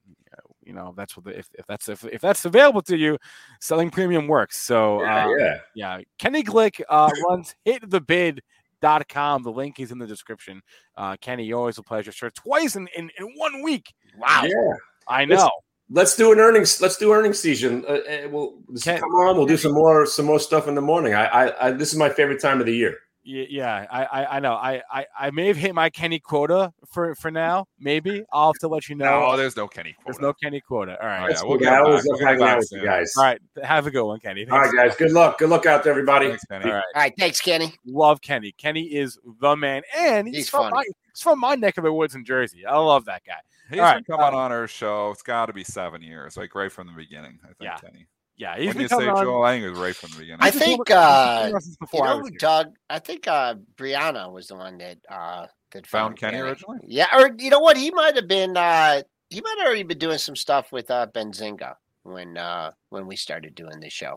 [0.64, 3.18] you know that's what the, if, if that's if, if that's available to you,
[3.60, 4.58] selling premium works.
[4.58, 5.58] So yeah, uh, yeah.
[5.76, 6.00] yeah.
[6.20, 8.42] Kenny Glick uh, runs hit the bid
[8.82, 9.44] dot com.
[9.44, 10.62] The link is in the description.
[10.98, 12.30] Uh, Kenny, always a pleasure, sir.
[12.32, 13.94] Twice in, in, in one week.
[14.18, 14.44] Wow.
[14.44, 14.74] Yeah.
[15.08, 15.36] I know.
[15.36, 15.52] Let's,
[15.90, 16.82] let's do an earnings.
[16.82, 17.86] Let's do earnings season.
[17.88, 19.38] Uh, uh we'll Ken, come on.
[19.38, 21.14] We'll do some more some more stuff in the morning.
[21.14, 22.98] I, I, I this is my favorite time of the year.
[23.24, 24.54] Yeah, I, I, I know.
[24.54, 27.66] I, I, I may have hit my Kenny quota for, for now.
[27.80, 29.30] Maybe I'll have to let you know.
[29.30, 30.06] No, there's no Kenny quota.
[30.06, 31.00] There's no Kenny quota.
[31.00, 31.24] All right.
[31.24, 33.14] Oh, yeah, we'll get I always love hanging out with you guys.
[33.16, 33.40] All right.
[33.64, 34.46] Have a good one, Kenny.
[34.46, 34.54] Thanks.
[34.54, 34.98] All right, guys.
[34.98, 35.38] Good luck.
[35.38, 36.30] Good luck out to everybody.
[36.30, 36.66] Thanks, Kenny.
[36.66, 36.84] All right.
[36.96, 37.14] All right.
[37.20, 37.76] Thanks, Kenny.
[37.86, 38.54] Love Kenny.
[38.54, 41.94] Kenny is the man, and he's, he's from my, he's from my neck of the
[41.94, 42.66] woods in Jersey.
[42.66, 43.36] I love that guy.
[43.70, 44.08] He's All been right.
[44.08, 45.12] coming um, on our show.
[45.12, 47.40] It's got to be seven years, like right from the beginning.
[47.44, 47.78] I think, yeah.
[47.78, 48.08] Kenny.
[48.42, 50.40] Yeah, he's when you say on, Joel Lang is right from the beginning.
[50.42, 51.52] I think uh,
[51.94, 52.74] you know, Doug.
[52.90, 56.80] I think uh, Brianna was the one that uh, that found, found Kenny, Kenny originally.
[56.88, 57.78] Yeah, or you know what?
[57.78, 58.58] He might have been.
[58.58, 63.06] Uh, he might have already been doing some stuff with uh, Benzinga when uh, when
[63.06, 64.16] we started doing this show.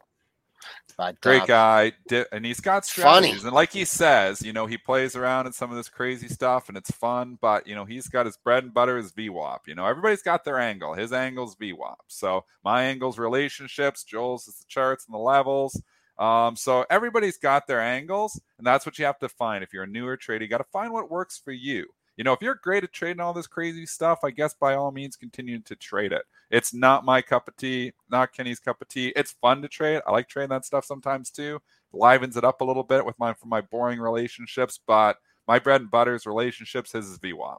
[0.97, 1.93] But, Great um, guy,
[2.31, 3.31] and he's got strategies.
[3.31, 3.47] Funny.
[3.47, 6.69] And like he says, you know, he plays around in some of this crazy stuff,
[6.69, 7.37] and it's fun.
[7.41, 9.61] But you know, he's got his bread and butter is VWAP.
[9.67, 10.95] You know, everybody's got their angle.
[10.95, 11.97] His angle's VWAP.
[12.07, 14.05] So my angle's relationships.
[14.05, 15.81] Joel's is the charts and the levels.
[16.19, 19.65] Um, so everybody's got their angles, and that's what you have to find.
[19.65, 21.87] If you're a newer trader, you got to find what works for you.
[22.17, 24.93] You know, if you're great at trading all this crazy stuff, I guess by all
[24.93, 26.23] means continue to trade it.
[26.51, 29.13] It's not my cup of tea, not Kenny's cup of tea.
[29.17, 30.01] It's fun to trade.
[30.07, 31.61] I like trading that stuff sometimes too.
[31.93, 35.81] Livens it up a little bit with my for my boring relationships, but my bread
[35.81, 36.93] and butter is relationships.
[36.93, 37.59] His is VWAP.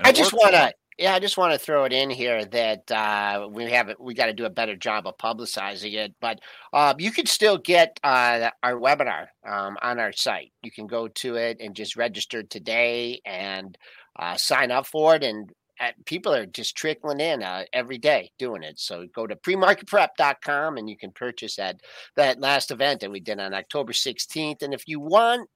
[0.00, 3.48] I just want to yeah, I just want to throw it in here that uh,
[3.50, 6.14] we have we got to do a better job of publicizing it.
[6.20, 6.40] But
[6.72, 10.52] uh, you can still get uh, our webinar um, on our site.
[10.62, 13.78] You can go to it and just register today and
[14.18, 15.22] uh, sign up for it.
[15.22, 18.80] And uh, people are just trickling in uh, every day doing it.
[18.80, 21.80] So go to premarketprep.com and you can purchase that
[22.16, 24.62] that last event that we did on October 16th.
[24.62, 25.48] And if you want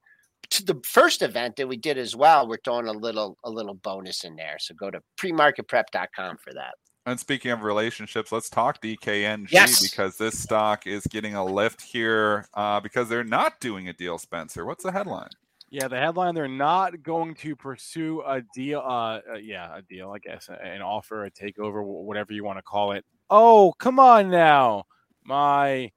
[0.49, 3.75] to the first event that we did as well, we're throwing a little a little
[3.75, 4.57] bonus in there.
[4.59, 6.75] So go to premarketprep.com for that.
[7.05, 9.81] And speaking of relationships, let's talk DKNG yes.
[9.81, 14.17] because this stock is getting a lift here uh, because they're not doing a deal.
[14.17, 15.29] Spencer, what's the headline?
[15.69, 18.79] Yeah, the headline: They're not going to pursue a deal.
[18.79, 20.11] Uh, uh, yeah, a deal.
[20.11, 23.03] I guess an offer, a takeover, whatever you want to call it.
[23.29, 24.83] Oh, come on now,
[25.25, 25.91] my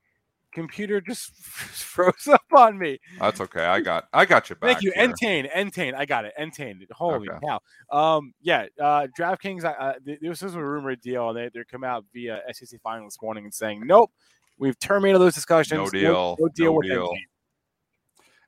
[0.56, 2.98] computer just froze up on me.
[3.20, 3.64] That's okay.
[3.64, 4.72] I got I got you back.
[4.72, 5.04] Thank you, here.
[5.04, 5.48] Entain.
[5.54, 5.94] Entain.
[5.94, 6.32] I got it.
[6.38, 6.84] Entain.
[6.90, 7.38] Holy okay.
[7.46, 7.60] cow.
[7.96, 8.66] Um, yeah.
[8.80, 9.64] Uh, DraftKings.
[9.64, 11.28] Uh, this is a rumored deal.
[11.28, 14.10] And they they come out via SEC final this morning and saying, nope,
[14.58, 15.78] we've terminated those discussions.
[15.78, 16.12] No deal.
[16.12, 17.02] No, no deal no with deal.
[17.02, 17.26] Entain.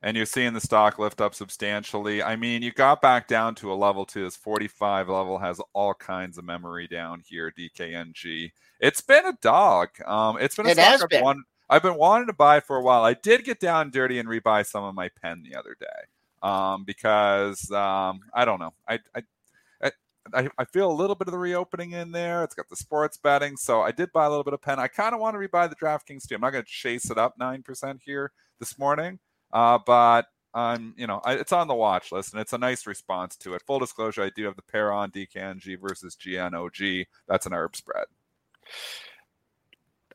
[0.00, 2.22] And you're seeing the stock lift up substantially.
[2.22, 4.22] I mean, you got back down to a level two.
[4.22, 7.52] This 45 level has all kinds of memory down here.
[7.58, 8.52] DKNG.
[8.78, 9.88] It's been a dog.
[10.06, 11.24] Um, it's been a it stock been.
[11.24, 13.04] one I've been wanting to buy for a while.
[13.04, 15.86] I did get down dirty and rebuy some of my PENN the other day
[16.42, 18.74] um, because um, I don't know.
[18.88, 19.22] I, I
[20.34, 22.44] I, I, feel a little bit of the reopening in there.
[22.44, 23.56] It's got the sports betting.
[23.56, 24.78] So I did buy a little bit of PENN.
[24.78, 26.34] I kind of want to rebuy the DraftKings too.
[26.34, 29.18] I'm not going to chase it up 9% here this morning.
[29.52, 32.86] Uh, but I'm, you know, I, it's on the watch list and it's a nice
[32.86, 33.62] response to it.
[33.66, 37.06] Full disclosure, I do have the pair on DKNG versus GNOG.
[37.26, 38.06] That's an arb spread.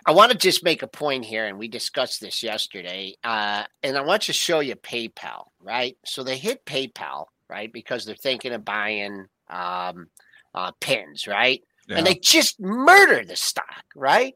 [0.05, 3.15] I want to just make a point here, and we discussed this yesterday.
[3.23, 5.97] Uh, and I want to show you PayPal, right?
[6.05, 10.07] So they hit PayPal, right, because they're thinking of buying um,
[10.53, 11.61] uh, pins, right?
[11.87, 11.97] Yeah.
[11.97, 14.35] And they just murder the stock, right?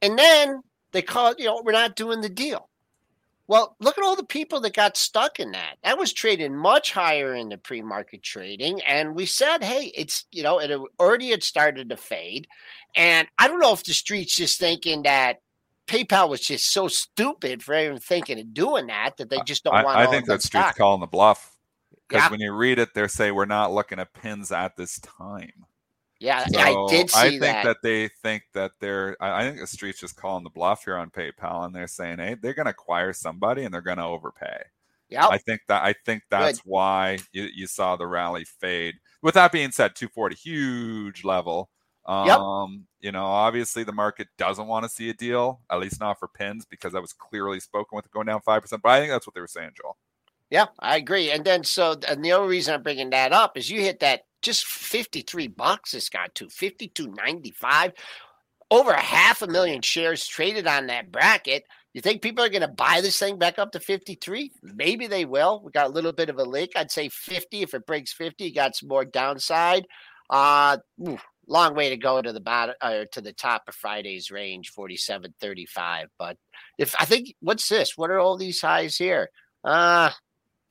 [0.00, 0.62] And then
[0.92, 2.68] they call it, you know, we're not doing the deal.
[3.48, 5.76] Well, look at all the people that got stuck in that.
[5.82, 10.42] That was traded much higher in the pre-market trading, and we said, "Hey, it's you
[10.42, 12.46] know, it already had started to fade."
[12.94, 15.40] And I don't know if the street's just thinking that
[15.86, 19.84] PayPal was just so stupid for even thinking of doing that that they just don't
[19.84, 19.98] want.
[19.98, 21.56] I think that street's calling the bluff
[22.08, 22.30] because yeah.
[22.30, 25.66] when you read it, they say we're not looking at pins at this time.
[26.22, 27.64] Yeah, So I did see I think that.
[27.64, 27.76] that.
[27.82, 29.16] they think that they're.
[29.20, 32.18] I I think the street's just calling the bluff here on PayPal, and they're saying,
[32.18, 34.62] "Hey, they're going to acquire somebody, and they're going to overpay."
[35.10, 35.24] Yep.
[35.30, 38.94] I think that I think that's why you, you saw the rally fade.
[39.20, 41.70] With that being said, 240 huge level.
[42.06, 42.40] Um, Yep.
[43.00, 46.28] you know, obviously the market doesn't want to see a deal, at least not for
[46.28, 48.82] pins, because that was clearly spoken with it going down five percent.
[48.82, 49.96] But I think that's what they were saying, Joel.
[50.50, 51.30] Yeah, I agree.
[51.30, 54.24] And then so and the only reason I'm bringing that up is you hit that
[54.42, 57.92] just 53 bucks it's got to 52.95
[58.70, 61.64] over half a million shares traded on that bracket.
[61.92, 64.50] You think people are going to buy this thing back up to 53?
[64.62, 65.60] Maybe they will.
[65.62, 66.72] We got a little bit of a leak.
[66.74, 69.86] I'd say 50 if it breaks 50, you got some more downside.
[70.30, 70.78] Uh
[71.48, 76.06] long way to go to the bottom or to the top of Friday's range 47.35,
[76.18, 76.36] but
[76.78, 77.98] if I think what's this?
[77.98, 79.28] What are all these highs here?
[79.64, 80.10] Uh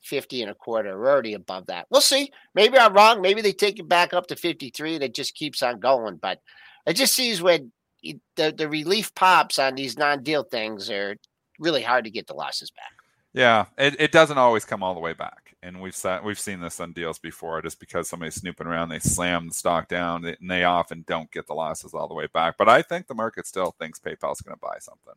[0.04, 0.98] 50 and a quarter.
[0.98, 1.88] We're already above that.
[1.90, 2.32] We'll see.
[2.56, 3.22] Maybe I'm wrong.
[3.22, 6.18] Maybe they take it back up to 53 and it just keeps on going.
[6.18, 6.40] But
[6.86, 11.16] it just sees when the, the relief pops on these non deal things are
[11.60, 12.92] really hard to get the losses back.
[13.34, 16.60] Yeah, it, it doesn't always come all the way back, and we've sat, we've seen
[16.60, 17.62] this on deals before.
[17.62, 21.48] Just because somebody's snooping around, they slam the stock down, and they often don't get
[21.48, 22.56] the losses all the way back.
[22.58, 25.14] But I think the market still thinks PayPal's going to buy something,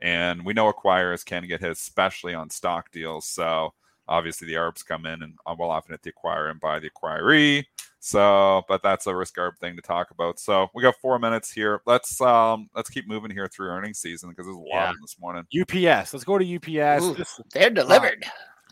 [0.00, 3.26] and we know acquirers can get hit, especially on stock deals.
[3.26, 3.74] So
[4.08, 6.90] obviously the ARBs come in and uh, will often hit the acquirer and buy the
[6.90, 7.64] acquiree.
[7.98, 10.38] So, but that's a risk arb thing to talk about.
[10.38, 11.80] So we got four minutes here.
[11.86, 14.90] Let's um let's keep moving here through earnings season because there's a lot Yeah.
[14.90, 15.44] of them this morning.
[15.60, 16.12] UPS.
[16.14, 17.04] Let's go to UPS.
[17.04, 17.16] Ooh,
[17.52, 18.24] they're delivered.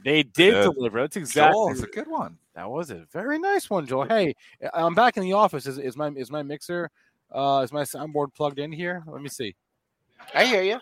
[0.04, 0.74] they did Good.
[0.74, 1.00] deliver.
[1.00, 1.52] That's exactly.
[1.52, 2.38] Joel, it's a good one.
[2.54, 4.04] That was a very nice one, Joel.
[4.04, 4.34] Hey,
[4.72, 5.66] I'm back in the office.
[5.66, 6.90] Is, is my is my mixer?
[7.32, 9.02] Uh, is my soundboard plugged in here?
[9.08, 9.56] Let me see.
[10.32, 10.78] I hear you.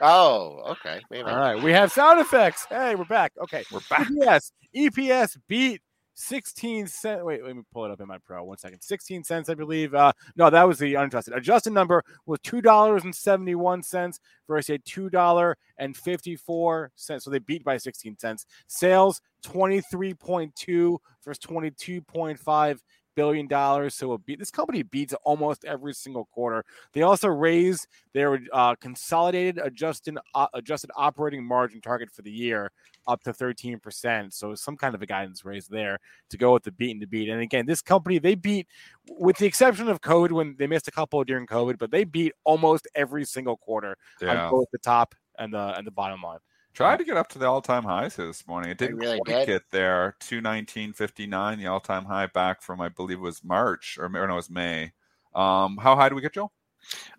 [0.00, 1.00] Oh, okay.
[1.12, 2.66] A All right, we have sound effects.
[2.68, 3.32] Hey, we're back.
[3.42, 4.08] Okay, We're back.
[4.12, 4.52] Yes.
[4.76, 5.80] EPS beat
[6.14, 7.22] 16 cents.
[7.24, 8.44] Wait, let me pull it up in my pro.
[8.44, 8.80] One second.
[8.80, 9.94] 16 cents, I believe.
[9.94, 11.34] Uh, no, that was the unadjusted.
[11.34, 16.36] Adjusted number was two dollars and seventy one cents versus a two dollar and fifty
[16.36, 17.24] four cents.
[17.24, 18.46] So they beat by 16 cents.
[18.66, 22.78] Sales 23.2 versus 22.5
[23.18, 23.96] billion dollars.
[23.96, 26.64] So beat, this company beats almost every single quarter.
[26.92, 32.70] They also raised their uh, consolidated adjusted uh, adjusted operating margin target for the year
[33.08, 34.32] up to 13%.
[34.32, 35.98] So some kind of a guidance raise there
[36.30, 37.28] to go with the beat and the beat.
[37.28, 38.68] And again, this company they beat
[39.08, 42.32] with the exception of COVID when they missed a couple during COVID, but they beat
[42.44, 44.44] almost every single quarter Yeah.
[44.44, 46.38] on both the top and the and the bottom line.
[46.78, 48.70] Tried to get up to the all-time highs here this morning.
[48.70, 49.46] It didn't really quite did.
[49.46, 50.14] get there.
[50.20, 54.04] Two nineteen fifty nine, the all-time high back from I believe it was March or,
[54.04, 54.92] or no, it was May.
[55.34, 56.52] Um, how high do we get, Joel?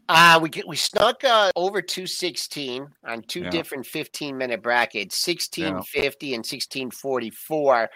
[0.08, 3.50] Uh, we get, we snuck uh, over 216 on two Yeah.
[3.50, 7.89] different 15 minute brackets, 1650 and 1644.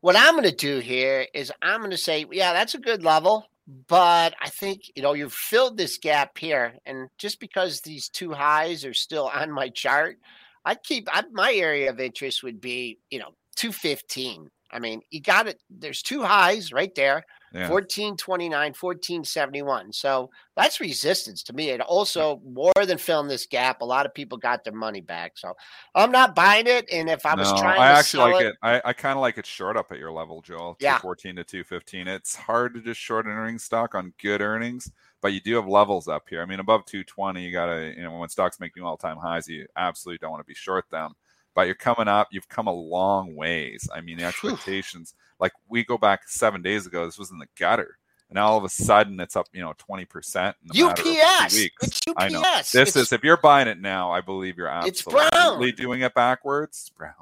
[0.00, 3.02] What I'm going to do here is I'm going to say, yeah, that's a good
[3.02, 3.44] level,
[3.88, 6.74] but I think, you know, you've filled this gap here.
[6.86, 10.16] And just because these two highs are still on my chart,
[10.64, 14.50] I'd keep I, my area of interest would be, you know, 215.
[14.70, 15.60] I mean, you got it.
[15.70, 17.24] There's two highs right there.
[17.54, 17.70] Yeah.
[17.70, 19.92] 1429, 1471.
[19.92, 21.70] So that's resistance to me.
[21.70, 25.38] And also more than filling this gap, a lot of people got their money back.
[25.38, 25.54] So
[25.94, 26.86] I'm not buying it.
[26.92, 28.56] And if I was no, trying I to actually sell like it, it.
[28.62, 30.76] I, I kind of like it short up at your level, Joel.
[30.78, 30.98] Yeah.
[30.98, 32.08] 214 to 215.
[32.08, 35.66] It's hard to just short an earnings stock on good earnings, but you do have
[35.66, 36.42] levels up here.
[36.42, 39.16] I mean, above 220, you got to, you know, when stocks make new all time
[39.16, 41.14] highs, you absolutely don't want to be short them.
[41.54, 43.88] But you're coming up, you've come a long ways.
[43.92, 47.48] I mean, the expectations, like we go back seven days ago, this was in the
[47.58, 47.98] gutter.
[48.28, 51.10] And now all of a sudden it's up, you know, 20% in a of two
[51.18, 51.56] UPS.
[51.82, 52.14] It's UPS.
[52.16, 52.42] I know.
[52.58, 56.78] This It's- is if you're buying it now, I believe you're absolutely doing it backwards.
[56.78, 57.12] It's brown.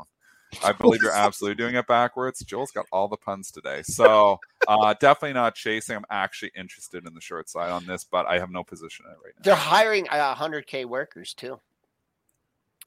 [0.64, 2.40] I believe you're absolutely doing it backwards.
[2.44, 3.82] Joel's got all the puns today.
[3.82, 4.38] So
[4.68, 5.96] uh, definitely not chasing.
[5.96, 9.12] I'm actually interested in the short side on this, but I have no position in
[9.12, 9.42] it right now.
[9.42, 11.60] They're hiring uh, 100K workers too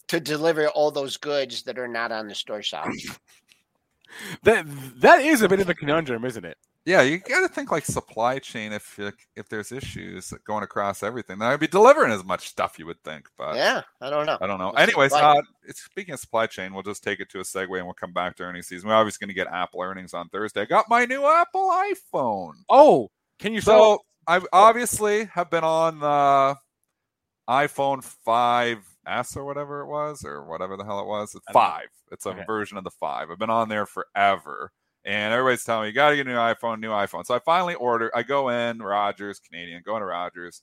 [0.08, 3.20] to deliver all those goods that are not on the store shelves.
[4.42, 4.66] That
[5.02, 6.58] that is a bit of a conundrum, isn't it?
[6.90, 8.74] Yeah, you got to think like supply chain.
[8.74, 8.98] If
[9.36, 13.04] if there's issues going across everything, then I'd be delivering as much stuff you would
[13.04, 13.28] think.
[13.38, 14.40] But yeah, I don't know.
[14.42, 14.72] I don't know.
[14.72, 15.36] What's it Anyways, uh,
[15.70, 18.36] speaking of supply chain, we'll just take it to a segue and we'll come back
[18.38, 18.90] to earnings season.
[18.90, 20.62] We're obviously going to get Apple earnings on Thursday.
[20.62, 22.54] I got my new Apple iPhone.
[22.70, 26.56] Oh, can you So I obviously have been on the
[27.48, 31.36] iPhone 5S or whatever it was, or whatever the hell it was.
[31.36, 31.70] It's I don't know.
[31.70, 31.88] five.
[32.12, 32.44] It's a Okay.
[32.48, 33.30] version of the five.
[33.30, 34.72] I've been on there forever.
[35.06, 37.26] And everybody's telling me you got to get a new iPhone, new iPhone.
[37.26, 38.12] So I finally order.
[38.16, 40.62] I go in Rogers, Canadian, going to Rogers,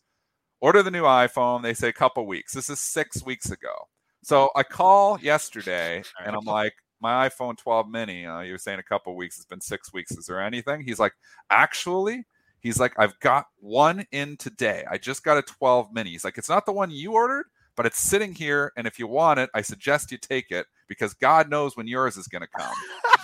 [0.60, 1.62] order the new iPhone.
[1.62, 2.52] They say a couple weeks.
[2.52, 3.74] This is six weeks ago.
[4.22, 8.26] So I call yesterday and I'm like, my iPhone 12 mini.
[8.26, 9.36] Uh, you were saying a couple weeks.
[9.36, 10.12] It's been six weeks.
[10.12, 10.82] Is there anything?
[10.82, 11.12] He's like,
[11.50, 12.24] actually,
[12.60, 14.84] he's like, I've got one in today.
[14.90, 16.10] I just got a 12 mini.
[16.10, 18.72] He's like, it's not the one you ordered, but it's sitting here.
[18.76, 22.16] And if you want it, I suggest you take it because God knows when yours
[22.16, 22.74] is going to come.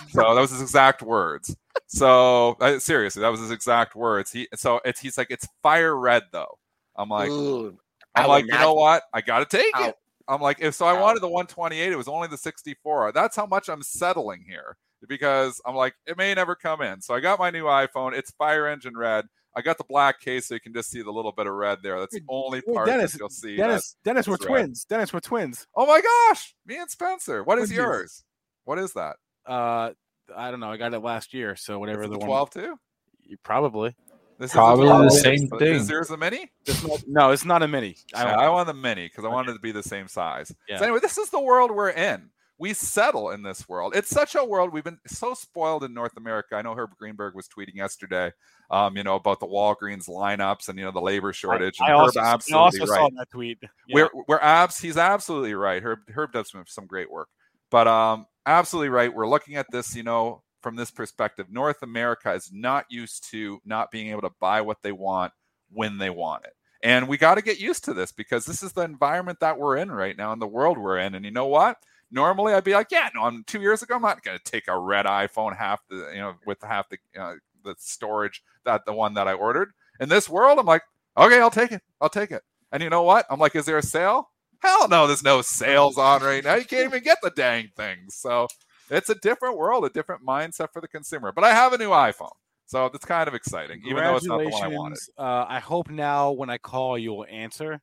[0.09, 1.55] so that was his exact words.
[1.87, 4.31] So uh, seriously, that was his exact words.
[4.31, 6.57] He so it's he's like, it's fire red though.
[6.95, 7.77] I'm like, Ooh,
[8.15, 9.03] I'm like, you know what?
[9.13, 9.95] I got to take it.
[10.27, 11.91] I'm like, if so, I wanted the 128.
[11.91, 13.11] It was only the 64.
[13.11, 14.77] That's how much I'm settling here
[15.07, 17.01] because I'm like, it may never come in.
[17.01, 18.13] So I got my new iPhone.
[18.13, 19.25] It's fire engine red.
[19.55, 21.79] I got the black case, so you can just see the little bit of red
[21.83, 21.99] there.
[21.99, 23.55] That's the only Wait, part Dennis, that you'll see.
[23.55, 24.47] Dennis, Dennis, we're red.
[24.47, 24.85] twins.
[24.85, 25.67] Dennis, we're twins.
[25.75, 27.43] Oh my gosh, me and Spencer.
[27.43, 27.75] What is Twinsies.
[27.75, 28.23] yours?
[28.65, 29.17] What is that?
[29.45, 29.91] Uh,
[30.35, 30.71] I don't know.
[30.71, 32.27] I got it last year, so whatever Is it the the one.
[32.27, 32.79] 12 too?
[33.23, 33.95] You- Probably.
[34.39, 35.75] This Probably is the same Is- thing.
[35.75, 36.49] Is yours a mini?
[36.65, 37.95] It's not, no, it's not a mini.
[38.15, 40.53] I, I, I want the mini because I wanted it to be the same size.
[40.67, 40.77] Yeah.
[40.79, 42.29] So anyway, this is the world we're in.
[42.59, 43.95] We settle in this world.
[43.95, 44.71] It's such a world.
[44.71, 46.55] We've been so spoiled in North America.
[46.55, 48.31] I know Herb Greenberg was tweeting yesterday,
[48.69, 51.77] um, you know, about the Walgreens lineups and you know the labor shortage.
[51.81, 52.99] I and also, Herb I absolutely also right.
[52.99, 53.57] saw that tweet.
[53.87, 53.95] Yeah.
[53.95, 54.79] We're we're abs.
[54.79, 55.81] He's absolutely right.
[55.81, 57.29] Herb Herb does some, some great work,
[57.71, 59.13] but um, absolutely right.
[59.13, 61.47] We're looking at this, you know, from this perspective.
[61.49, 65.33] North America is not used to not being able to buy what they want
[65.71, 68.73] when they want it, and we got to get used to this because this is
[68.73, 71.15] the environment that we're in right now, and the world we're in.
[71.15, 71.77] And you know what?
[72.13, 73.95] Normally, I'd be like, yeah, no, I'm two years ago.
[73.95, 76.97] I'm not going to take a red iPhone half the, you know, with half the
[77.19, 77.33] uh,
[77.63, 79.71] the storage that the one that I ordered.
[79.99, 80.83] In this world, I'm like,
[81.17, 81.81] okay, I'll take it.
[81.99, 82.43] I'll take it.
[82.71, 83.25] And you know what?
[83.31, 84.29] I'm like, is there a sale?
[84.61, 86.53] Hell no, there's no sales on right now.
[86.53, 88.15] You can't even get the dang things.
[88.15, 88.47] So
[88.91, 91.31] it's a different world, a different mindset for the consumer.
[91.31, 92.31] But I have a new iPhone.
[92.67, 94.99] So it's kind of exciting, even though it's not the one I wanted.
[95.17, 97.81] Uh, I hope now when I call, you will answer.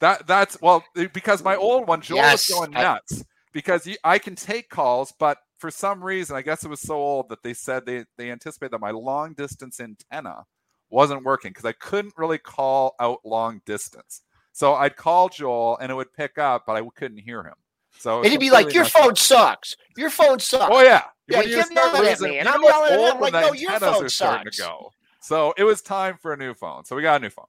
[0.00, 4.18] That that's well because my old one Joel Yes, was going I- nuts because I
[4.18, 7.54] can take calls, but for some reason I guess it was so old that they
[7.54, 10.44] said they they anticipated that my long distance antenna
[10.90, 14.22] wasn't working because I couldn't really call out long distance.
[14.52, 17.54] So I'd call Joel and it would pick up, but I couldn't hear him.
[17.98, 19.76] So it was And he'd be like, "Your phone sucks.
[19.96, 22.92] Your phone sucks." Oh yeah, Yeah, When you kept yelling at me, and I'm yelling
[22.92, 24.90] at him like, "No, your phone starting to sucks." go.
[25.20, 26.84] So it was time for a new phone.
[26.84, 27.46] So we got a new phone.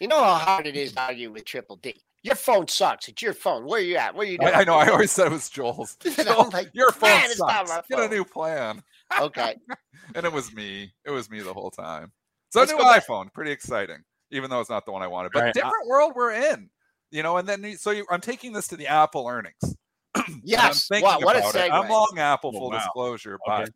[0.00, 2.00] You know how hard it is to argue with Triple D.
[2.22, 3.08] Your phone sucks.
[3.08, 3.64] It's your phone.
[3.64, 4.14] Where are you at?
[4.14, 4.52] Where are you doing?
[4.52, 4.74] I, I know.
[4.74, 5.96] I always said it was Joel's.
[6.04, 7.88] And Joel, I'm like, your phone "Man, it's not sucks.
[7.90, 8.82] my Get a new plan.
[9.18, 9.56] Okay.
[10.14, 10.92] and it was me.
[11.06, 12.12] It was me the whole time.
[12.50, 13.98] So Let's new go back- iPhone, pretty exciting,
[14.30, 15.32] even though it's not the one I wanted.
[15.32, 16.68] But Right, uh different world we're in,
[17.10, 17.38] you know.
[17.38, 19.56] And then so you, I'm taking this to the Apple earnings.
[20.16, 20.88] And I'm Yes.
[20.88, 21.70] thinking Wow, what a about it.
[21.70, 21.72] segue.
[21.72, 22.76] I'm long Apple, Oh, full wow.
[22.78, 23.62] disclosure, Okay.
[23.62, 23.70] but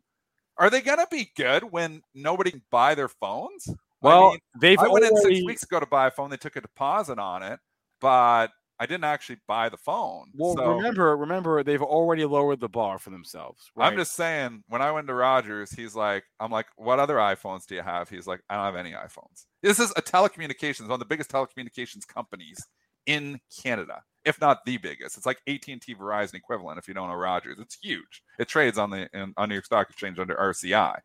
[0.57, 3.67] are they going to be good when nobody can buy their phones?
[3.67, 6.29] I Well, mean, they've I went in six weeks ago to buy a phone.
[6.29, 7.59] They took a deposit on it,
[8.01, 10.31] but I didn't actually buy the phone.
[10.35, 13.71] Well, so remember, remember, they've already lowered the bar for themselves.
[13.77, 17.65] I'm just saying, when I went to Rogers, he's like, I'm like, what other iPhones
[17.65, 18.09] do you have?
[18.09, 19.45] He's like, I don't have any iPhones.
[19.61, 22.65] This is a telecommunications, one of the biggest telecommunications companies
[23.05, 25.15] in Canada, if not the biggest.
[25.15, 27.59] It's like AT&T Verizon equivalent if you don't know Rogers.
[27.59, 28.23] It's huge.
[28.39, 30.99] It trades on the in, on New York Stock Exchange under RCI.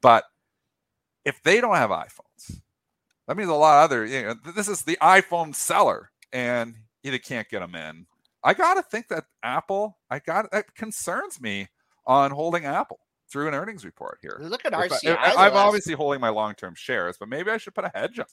[0.00, 0.24] But
[1.24, 2.60] if they don't have iPhones,
[3.28, 7.18] that means a lot of other, you know, this is the iPhone seller and they
[7.18, 8.06] can't get them in.
[8.44, 11.68] I got to think that Apple, I got that concerns me
[12.06, 12.98] on holding Apple
[13.30, 14.38] through an earnings report here.
[14.40, 15.16] Look at RCI.
[15.16, 18.26] I, am obviously holding my long-term shares, but maybe I should put a hedge on.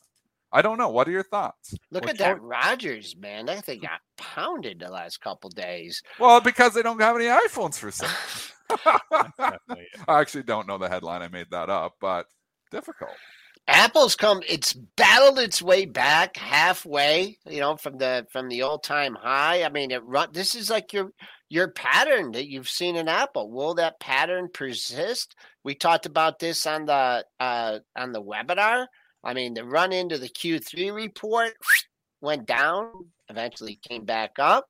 [0.52, 0.90] I don't know.
[0.90, 1.76] What are your thoughts?
[1.92, 3.46] Look at that Rogers, man.
[3.46, 6.02] That thing got pounded the last couple days.
[6.20, 8.10] Well, because they don't have any iPhones for sale.
[9.40, 11.22] I actually don't know the headline.
[11.22, 12.26] I made that up, but
[12.72, 13.12] difficult.
[13.70, 19.16] Apple's come it's battled its way back halfway, you know, from the from the all-time
[19.16, 19.64] high.
[19.64, 21.12] I mean, it run this is like your
[21.50, 23.52] your pattern that you've seen in Apple.
[23.52, 25.36] Will that pattern persist?
[25.64, 28.88] We talked about this on the uh on the webinar.
[29.24, 31.54] I mean, the run into the Q3 report
[32.22, 32.92] went down,
[33.30, 34.68] eventually came back up.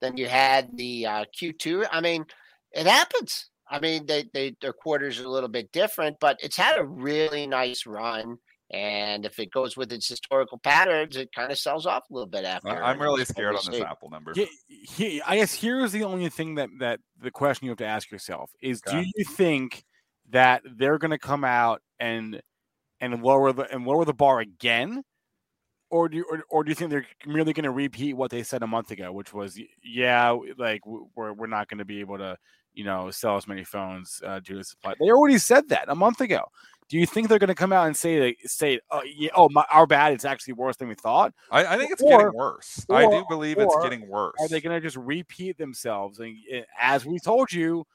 [0.00, 1.86] Then you had the uh, Q2.
[1.90, 2.26] I mean,
[2.72, 3.48] it happens.
[3.68, 6.84] I mean, they, they their quarters are a little bit different, but it's had a
[6.84, 8.38] really nice run.
[8.70, 12.28] And if it goes with its historical patterns, it kind of sells off a little
[12.28, 12.68] bit after.
[12.68, 13.82] I- I'm really scared on this see.
[13.82, 14.32] Apple number.
[14.34, 17.86] He, he, I guess here's the only thing that that the question you have to
[17.86, 19.84] ask yourself is: Do you think
[20.30, 22.40] that they're going to come out and
[23.00, 25.04] and lower the and lower the bar again,
[25.90, 28.42] or do you, or, or do you think they're merely going to repeat what they
[28.42, 32.18] said a month ago, which was yeah, like we're we're not going to be able
[32.18, 32.36] to
[32.74, 34.94] you know sell as many phones uh, due to supply.
[35.00, 36.42] They already said that a month ago.
[36.88, 39.48] Do you think they're going to come out and say like, say oh yeah oh
[39.48, 41.32] my, our bad it's actually worse than we thought?
[41.50, 42.84] I, I think it's Or- getting worse.
[42.90, 44.34] I do believe it's getting worse.
[44.40, 46.18] Are they going to just repeat themselves?
[46.18, 47.86] And eh, as we told you,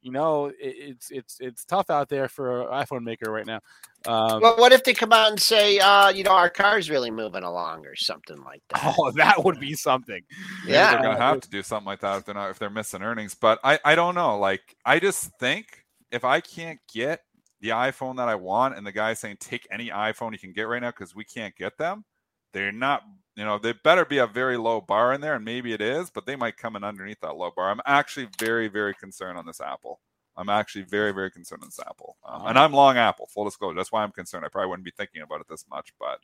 [0.00, 3.60] you know, it, it's it's it's tough out there for an iPhone maker right now.
[4.06, 7.10] Um, well, what if they come out and say, uh, you know, our car's really
[7.10, 8.94] moving along or something like that?
[8.98, 10.22] Oh, that would be something.
[10.66, 13.02] Yeah, they're gonna have to do something like that if they're not if they're missing
[13.02, 13.34] earnings.
[13.34, 14.38] But I I don't know.
[14.38, 17.22] Like I just think if I can't get
[17.60, 20.68] the iPhone that I want, and the guy saying take any iPhone you can get
[20.68, 22.04] right now because we can't get them,
[22.52, 23.02] they're not.
[23.34, 26.10] You know, they better be a very low bar in there, and maybe it is,
[26.10, 27.70] but they might come in underneath that low bar.
[27.70, 30.00] I'm actually very, very concerned on this Apple.
[30.38, 33.26] I'm actually very, very concerned on this Apple, um, and I'm long Apple.
[33.26, 34.44] Full disclosure, that's why I'm concerned.
[34.44, 36.20] I probably wouldn't be thinking about it this much, but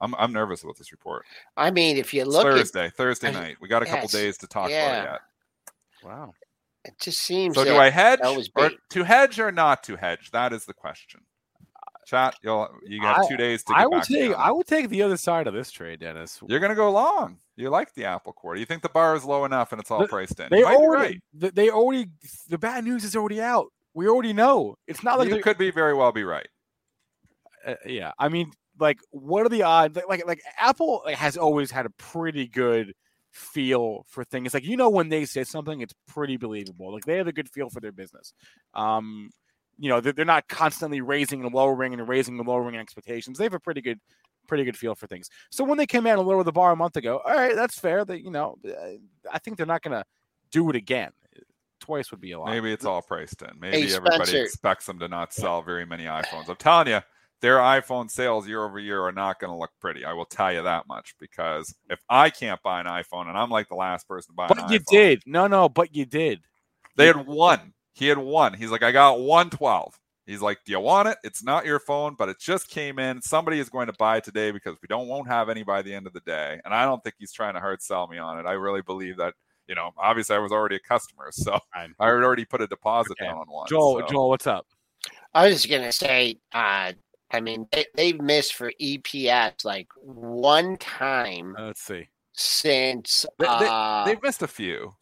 [0.00, 1.24] I'm I'm nervous about this report.
[1.56, 4.38] I mean, if you It's look Thursday, at Thursday night, we got a couple days
[4.38, 4.86] to talk yeah.
[4.86, 5.20] about it yet.
[6.10, 6.34] Wow.
[6.84, 7.56] it, just seems.
[7.56, 8.20] So do I hedge
[8.54, 10.30] or to hedge or not to hedge?
[10.30, 11.22] That is the question.
[12.06, 13.72] Chat, you'll you have two days to.
[13.72, 16.40] Get I would take I would take the other side of this trade, Dennis.
[16.46, 17.38] You're gonna go long.
[17.56, 18.56] You like the Apple Core.
[18.56, 20.48] You think the bar is low enough and it's all The- priced in.
[20.50, 21.54] They You might be already right.
[21.54, 22.06] they already
[22.48, 23.68] the bad news is already out.
[23.94, 24.76] We already know.
[24.86, 26.48] It's not like You could be very well be right.
[27.66, 28.12] uh, yeah.
[28.18, 29.96] I mean, like, what are the odds?
[29.96, 32.92] Like, like, like Apple has always had a pretty good
[33.30, 34.52] feel for things.
[34.52, 36.92] Like, you know, when they say something, it's pretty believable.
[36.92, 38.32] Like, they have a good feel for their business.
[38.74, 39.30] Um,
[39.78, 43.38] you know, they're, they're not constantly raising and lowering and raising and lowering expectations.
[43.38, 44.00] They have a pretty good,
[44.46, 45.28] pretty good feel for things.
[45.50, 47.78] So when they came out and lowered the bar a month ago, all right, that's
[47.78, 48.04] fair.
[48.04, 48.98] That you know, uh,
[49.32, 50.04] I think they're not going to
[50.50, 51.10] do it again.
[51.80, 52.48] Twice would be a lot.
[52.48, 53.50] Maybe it's all priced in.
[53.60, 56.48] Maybe Hey, everybody expects them to not sell very many iPhones.
[56.48, 57.00] I'm telling you,
[57.42, 60.02] their iPhone sales year over year are not going to look pretty.
[60.02, 63.50] I will tell you that much because if I can't buy an iPhone and I'm
[63.50, 65.22] like the last person to buy an But you iPhone, did.
[65.26, 66.40] No, no, but you did.
[66.96, 67.73] They had one.
[67.94, 68.54] He had one.
[68.54, 69.98] He's like, I got 112.
[70.26, 71.18] He's like, Do you want it?
[71.22, 73.20] It's not your phone, but it just came in.
[73.22, 75.94] Somebody is going to buy it today because we don't won't have any by the
[75.94, 76.60] end of the day.
[76.64, 78.46] And I don't think he's trying to hard sell me on it.
[78.46, 79.34] I really believe that,
[79.68, 83.12] you know, obviously I was already a customer, so I had already put a deposit
[83.12, 83.26] Okay.
[83.26, 83.66] down on one.
[83.68, 84.66] Joel, so- Joel, what's up?
[85.34, 86.92] I was gonna say, uh,
[87.30, 92.08] I mean, they, they've missed for EPS like one time Uh, let's see.
[92.32, 94.94] since They- they- uh, They've missed a few.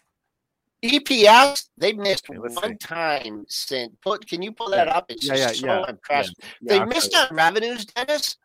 [0.83, 1.69] EPS.
[1.79, 2.87] They missed Okay, one see.
[2.87, 3.95] time since.
[4.03, 5.07] Put, can you pull that up?
[5.09, 6.35] It's Yeah, yeah, just so yeah, impressive.
[6.41, 8.37] Yeah, they I'll missed tell on revenues, Dennis,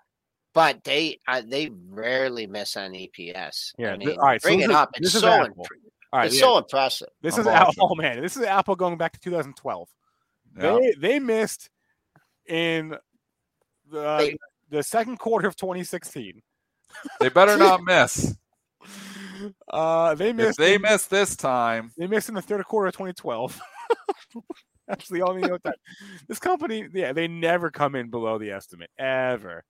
[0.54, 3.74] but they uh, they rarely miss on EPS.
[3.78, 4.90] Yeah, I mean, all right, so bring this it is- up.
[4.96, 5.48] It's so Apple.
[5.48, 5.92] impre- you.
[6.14, 7.08] All right, it's yeah, so impressive.
[7.22, 7.74] this I'm is Apple.
[7.92, 9.90] Oh man, this is Apple going back to 2012.
[10.60, 10.78] Yeah.
[10.80, 11.70] They they missed
[12.48, 12.96] in
[13.92, 14.38] the They-
[14.70, 16.42] the second quarter of 2016.
[17.20, 18.36] They better not miss.
[19.70, 20.58] Uh, they if missed.
[20.58, 23.60] they in, miss this time, they missed in the third quarter of 2012.
[24.88, 25.78] That's the only note that
[26.28, 29.64] this company, yeah, they never come in below the estimate ever.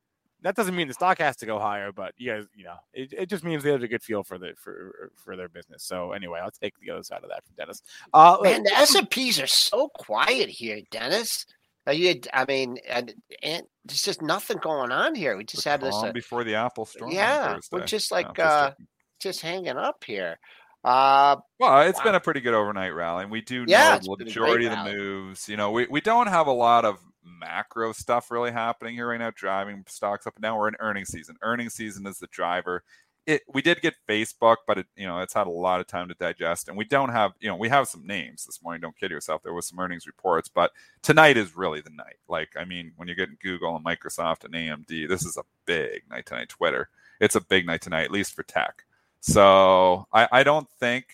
[0.43, 3.11] That doesn't mean the stock has to go higher, but you guys, you know, it,
[3.11, 5.84] it just means they have a good feel for the for for their business.
[5.84, 7.82] So anyway, I'll take the other side of that from Dennis.
[8.13, 11.47] Uh, Man, the S and P's are so quiet here, Dennis.
[11.88, 12.22] Are you?
[12.34, 15.38] I mean, and, and there's just nothing going on here.
[15.38, 15.95] We just the had this.
[15.95, 17.11] uh, before the Apple storm.
[17.11, 18.88] yeah, we're just Yeah, like just uh, checking.
[19.20, 20.39] Just hanging up here.
[20.84, 22.03] Uh, Well, it's Wow.
[22.05, 24.78] been a pretty good overnight rally, and we do Yeah, know the majority of the
[24.78, 25.49] moves.
[25.49, 29.18] You know, we, we don't have a lot of macro stuff really happening here right
[29.20, 30.57] now, driving stocks up and down.
[30.57, 31.36] We're in earnings season.
[31.41, 32.84] Earnings season is the driver.
[33.26, 36.07] It we did get Facebook, but it you know it's had a lot of time
[36.09, 38.80] to digest, and we don't have you know we have some names this morning.
[38.82, 39.41] Don't kid yourself.
[39.43, 42.18] There was some earnings reports, but tonight is really the night.
[42.30, 46.03] Like I mean, when you're getting Google and Microsoft and AMD, this is a big
[46.09, 46.49] night tonight.
[46.49, 46.88] Twitter,
[47.20, 48.86] it's a big night tonight, at least for tech.
[49.22, 51.05] So I, I don't think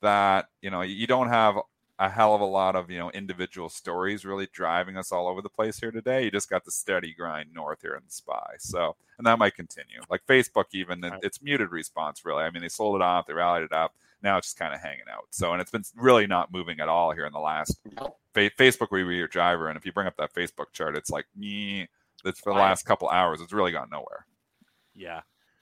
[0.00, 1.56] that you know you don't have
[2.00, 5.42] a hell of a lot of you know individual stories really driving us all over
[5.42, 6.24] the place here today.
[6.24, 8.54] You just got the steady grind north here in the spy.
[8.58, 10.00] So and that might continue.
[10.08, 11.18] Like Facebook, even Right.
[11.22, 12.44] it's muted response really.
[12.44, 13.94] I mean, they sold it off, they rallied it up.
[14.22, 15.26] Now it's just kind of hanging out.
[15.30, 17.78] So and it's been really not moving at all here in the last
[18.34, 19.68] fa- Facebook will be your driver.
[19.68, 21.88] And if you bring up that Facebook chart, it's like me.
[22.24, 23.40] That's for the last couple hours.
[23.40, 24.26] It's really gone nowhere.
[24.94, 25.20] yeah.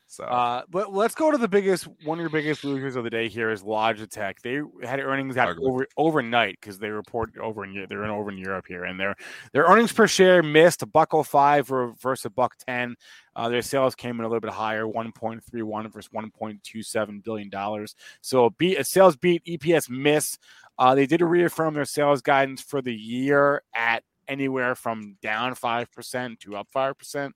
[0.09, 3.11] So Uh, but let's go to the biggest one of your biggest losers of the
[3.11, 4.41] day here is Logitech.
[4.41, 5.57] They had earnings out
[5.97, 9.17] over Eu- because they reported over in they're in over in Europe here, and their
[9.53, 12.95] their earnings per share missed a buck 05 versus a buck ten.
[13.35, 16.31] Uh, their sales came in a little bit higher, one point three one versus one
[16.31, 17.97] point two seven billion dollars.
[18.21, 20.39] So a beat a sales beat, EPS miss.
[20.79, 25.91] Uh, they did reaffirm their sales guidance for the year at anywhere from down five
[25.91, 27.35] percent to up five percent.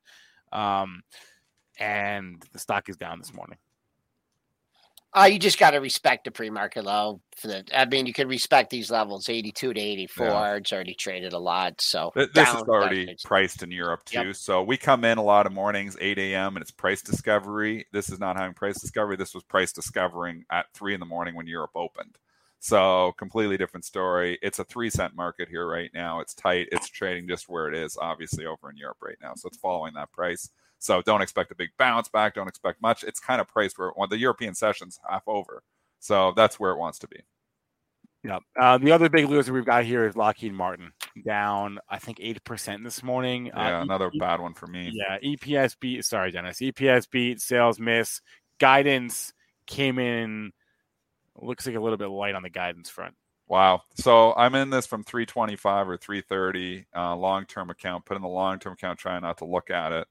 [0.52, 1.02] Um,
[1.80, 3.58] and the stock is down this morning.
[5.12, 7.20] uh, you just got to respect the pre-market low.
[7.36, 10.26] For the, I mean, you can respect these levels, eighty-two to eighty-four.
[10.26, 10.54] Yeah.
[10.56, 13.16] It's already traded a lot, so Th- This down, is already definitely.
[13.24, 14.26] priced in Europe too.
[14.28, 14.36] Yep.
[14.36, 17.86] So we come in a lot of mornings, 8 a.m., and it's price discovery.
[17.92, 19.16] This is not having price discovery.
[19.16, 22.16] This was price discovering at three in the morning when Europe opened.
[22.60, 24.38] So completely different story.
[24.42, 26.20] It's a three cent market here right now.
[26.20, 26.68] It's tight.
[26.70, 29.32] It's trading just where it is, obviously over in Europe right now.
[29.34, 30.50] So it's following that price.
[30.80, 32.34] So don't expect a big bounce back.
[32.34, 33.04] Don't expect much.
[33.04, 35.62] It's kind of priced where well, the European session's half over.
[36.00, 37.20] So that's where it wants to be.
[38.24, 38.38] Yeah.
[38.58, 40.92] Uh, the other big loser we've got here is Lockheed Martin,
[41.24, 43.46] down I think eight percent this morning.
[43.46, 44.90] Yeah, uh, another e- bad one for me.
[44.92, 46.04] Yeah, EPS beat.
[46.04, 46.58] Sorry, Dennis.
[46.58, 47.40] EPS beat.
[47.40, 48.22] Sales miss.
[48.58, 49.32] Guidance
[49.66, 50.52] came in.
[51.36, 53.14] Looks like a little bit light on the guidance front.
[53.48, 53.82] Wow.
[53.96, 58.06] So I'm in this from 325 or 330 uh, long term account.
[58.06, 60.06] Put in the long term account, trying not to look at it.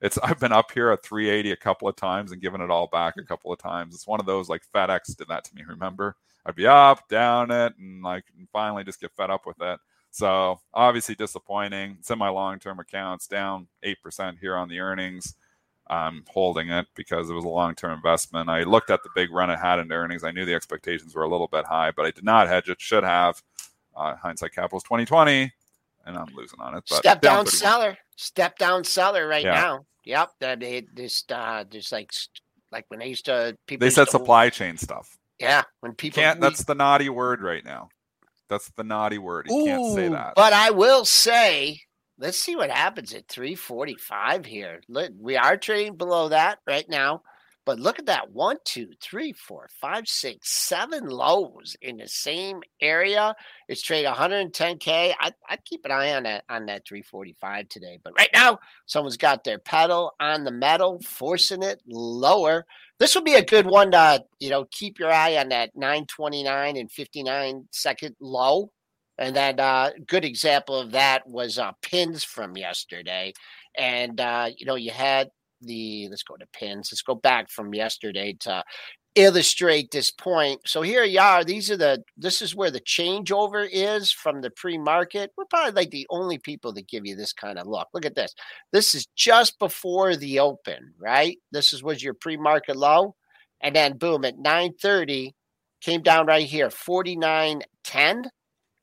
[0.00, 2.86] It's I've been up here at 380 a couple of times and given it all
[2.86, 3.94] back a couple of times.
[3.94, 5.62] It's one of those like FedEx did that to me.
[5.66, 6.16] Remember,
[6.46, 9.80] I'd be up, down it, and like and finally just get fed up with it.
[10.10, 11.98] So obviously disappointing.
[12.08, 15.34] In my long term accounts, down eight percent here on the earnings.
[15.88, 18.48] I'm holding it because it was a long term investment.
[18.48, 20.24] I looked at the big run it had into earnings.
[20.24, 22.80] I knew the expectations were a little bit high, but I did not hedge it.
[22.80, 23.42] Should have.
[23.96, 25.52] Uh, hindsight capital is 2020,
[26.06, 26.84] and I'm losing on it.
[26.88, 27.46] But Step down 31.
[27.46, 27.98] seller.
[28.16, 29.54] Step down seller right Yeah.
[29.54, 29.86] now.
[30.04, 30.30] Yep.
[30.40, 32.12] That it just uh just like
[32.70, 35.16] like when they used to people They said supply chain stuff.
[35.38, 35.62] Yeah.
[35.80, 36.40] When people Can't.
[36.40, 37.88] we- That's the naughty word right now.
[38.48, 39.46] That's the naughty word.
[39.48, 40.34] You can't say that.
[40.36, 41.80] But I will say,
[42.18, 44.80] let's see what happens at 345 here.
[45.18, 47.22] We are trading below that right now.
[47.66, 52.60] But look at that one, two, three, four, five, six, seven lows in the same
[52.80, 53.34] area.
[53.68, 55.14] It's trading 110k.
[55.18, 57.98] I, I'd keep an eye on that on that 345 today.
[58.04, 62.66] But right now, someone's got their pedal on the metal, forcing it lower.
[62.98, 66.76] This would be a good one to you know keep your eye on that 929
[66.76, 68.70] and 59 second low.
[69.16, 73.32] And then uh good example of that was uh pins from yesterday.
[73.76, 75.30] And uh, you know, you had
[75.64, 76.90] the let's go to pins.
[76.92, 78.64] Let's go back from yesterday to
[79.14, 80.60] illustrate this point.
[80.66, 81.44] So here you are.
[81.44, 85.30] These are the this is where the changeover is from the pre-market.
[85.36, 87.88] We're probably like the only people that give you this kind of look.
[87.94, 88.34] Look at this.
[88.72, 91.38] This is just before the open, right?
[91.52, 93.14] This is was your pre-market low.
[93.60, 95.34] And then boom at 930
[95.80, 98.24] came down right here, 49.10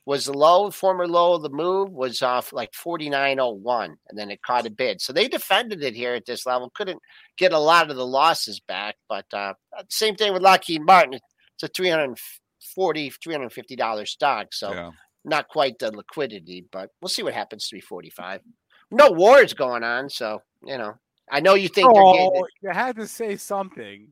[0.06, 4.42] was the low, former low of the move was off like 49.01, and then it
[4.42, 5.00] caught a bid.
[5.00, 7.00] So they defended it here at this level, couldn't
[7.38, 8.96] get a lot of the losses back.
[9.08, 9.54] But uh,
[9.90, 11.14] same thing with Lockheed Martin.
[11.14, 14.48] It's a 340 $350 stock.
[14.54, 14.92] So yeah.
[15.24, 18.42] not quite the liquidity, but we'll see what happens 345.
[18.90, 20.10] No wars going on.
[20.10, 20.96] So, you know,
[21.32, 24.12] I know you think they're getting Oh, you had to say something.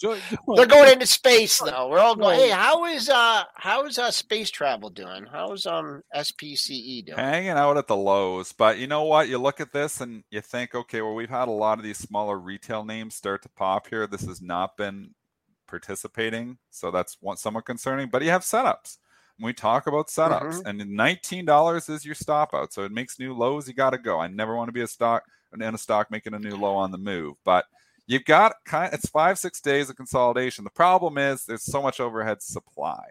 [0.00, 0.16] Jo-
[0.56, 1.88] They're going into space though.
[1.88, 2.38] We're all going.
[2.38, 5.26] Hey, how is uh how is uh space travel doing?
[5.30, 7.18] How's um SPCE doing?
[7.18, 8.52] hanging out at the lows.
[8.52, 9.28] But you know what?
[9.28, 11.98] You look at this and you think, okay, well, we've had a lot of these
[11.98, 14.06] smaller retail names start to pop here.
[14.06, 15.14] This has not been
[15.66, 18.08] participating, so that's one somewhat concerning.
[18.08, 18.98] But you have setups.
[19.40, 23.34] We talk about setups, and nineteen dollars is your stop out, so it makes new
[23.34, 23.66] lows.
[23.66, 24.20] You got to go.
[24.20, 26.90] I never want to be a stock in a stock making a new low on
[26.92, 27.64] the move, but
[28.06, 28.92] you've got kind.
[28.92, 30.64] It's five six days of consolidation.
[30.64, 33.02] The problem is there's so much overhead supply.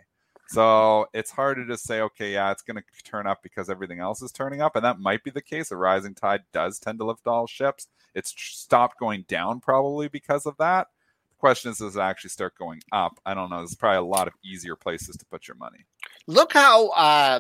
[0.50, 4.00] So it's hard to just say, okay, yeah, it's going to turn up because everything
[4.00, 4.76] else is turning up.
[4.76, 5.72] And that might be the case.
[5.72, 7.88] A rising tide does tend to lift all ships.
[8.14, 10.90] It's stopped going down probably because of that.
[11.32, 13.20] The question is, does it actually start going up?
[13.26, 13.58] I don't know.
[13.58, 15.86] There's probably a lot of easier places to put your money.
[16.28, 17.40] Look how uh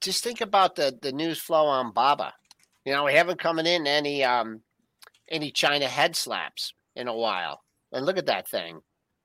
[0.00, 2.32] just think about the the news flow on Baba.
[2.86, 4.62] You know, we haven't coming in any um
[5.30, 7.62] any China head slaps in a while.
[7.92, 8.80] And look at that thing.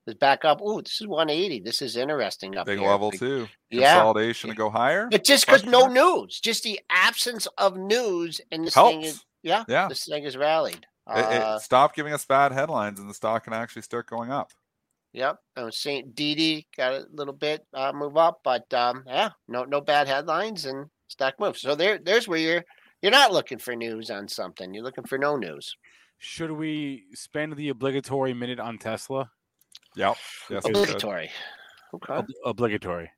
[0.08, 0.62] It's back up.
[0.62, 1.60] Ooh, this is 180.
[1.62, 2.88] This is interesting up Big here.
[2.89, 3.47] level Big- too.
[3.70, 3.93] Yeah.
[3.95, 5.08] Consolidation to go higher.
[5.12, 9.64] But just because no news, just the absence of news, and this thing is yeah,
[9.68, 9.88] Yeah.
[9.88, 10.86] this thing is rallied.
[11.10, 14.32] It, it Uh, stop giving us bad headlines, and the stock can actually start going
[14.32, 14.52] up.
[15.14, 19.32] Yep, I was saying Didi got a little bit uh, move up, but um, yeah,
[19.47, 21.62] no no bad headlines and stock moves.
[21.62, 22.64] So there there's where you're
[23.02, 24.74] you're not looking for news on something.
[24.74, 25.76] You're looking for no news.
[26.24, 29.32] Should we spend the obligatory minute on Tesla?
[29.95, 30.15] Yep.
[30.51, 30.65] Yes.
[30.65, 31.32] Obligatory.
[31.95, 32.13] Okay.
[32.13, 33.09] Ob- obligatory.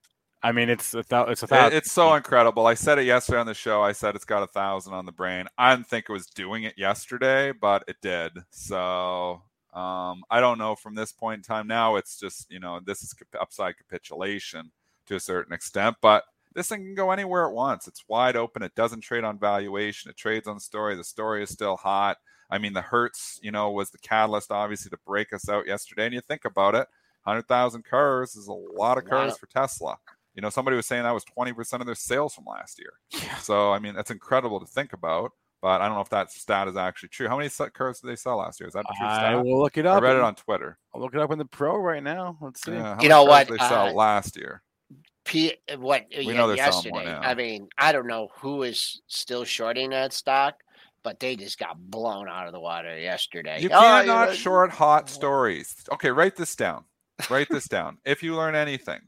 [0.41, 1.78] I mean, it's a thou- it's a thousand.
[1.78, 2.66] it's so incredible.
[2.66, 3.82] I said it yesterday on the show.
[3.82, 5.47] I said it's got a thousand on the brain.
[5.58, 8.32] I didn't think it was doing it yesterday, but it did.
[8.51, 9.41] So
[9.74, 10.74] um, I don't know.
[10.76, 14.72] From this point in time now, it's just you know this is cap- upside capitulation
[15.08, 16.24] to a certain extent, but
[16.56, 17.86] this thing can go anywhere it wants.
[17.89, 18.64] It's wide open.
[18.64, 20.10] It doesn't trade on valuation.
[20.10, 20.95] It trades on story.
[20.95, 22.16] The story is still hot.
[22.54, 26.06] I mean, the Hertz, you know, was the catalyst obviously to break us out yesterday.
[26.06, 26.88] And you think about it,
[27.26, 29.10] hundred thousand cars is a lot of Wow.
[29.10, 29.97] cars for Tesla.
[30.36, 32.93] You know, somebody was saying that was 20% of their sales from last year.
[33.41, 35.32] So, I mean, that's incredible to think about.
[35.62, 37.28] but I don't know if that stat is actually true.
[37.28, 38.68] How many cars did they sell last year?
[38.68, 39.43] Is that a true I stat?
[39.43, 39.97] will look it up.
[39.97, 40.78] I read it on Twitter.
[40.93, 42.38] I'll look it up in the pro right now.
[42.41, 42.72] Let's see.
[42.72, 44.62] Yeah, how You many know cars what, did They sell uh, last year.
[45.26, 47.28] P, what We yeah, know they're selling more yesterday.
[47.28, 50.56] I mean, I don't know who is still shorting that stock,
[51.04, 53.62] but they just got blown out of the water yesterday.
[53.62, 55.76] You Oh, cannot know, short hot stories.
[55.91, 56.86] Okay, write this down.
[57.30, 57.97] Write this down.
[58.06, 59.01] If you learn anything,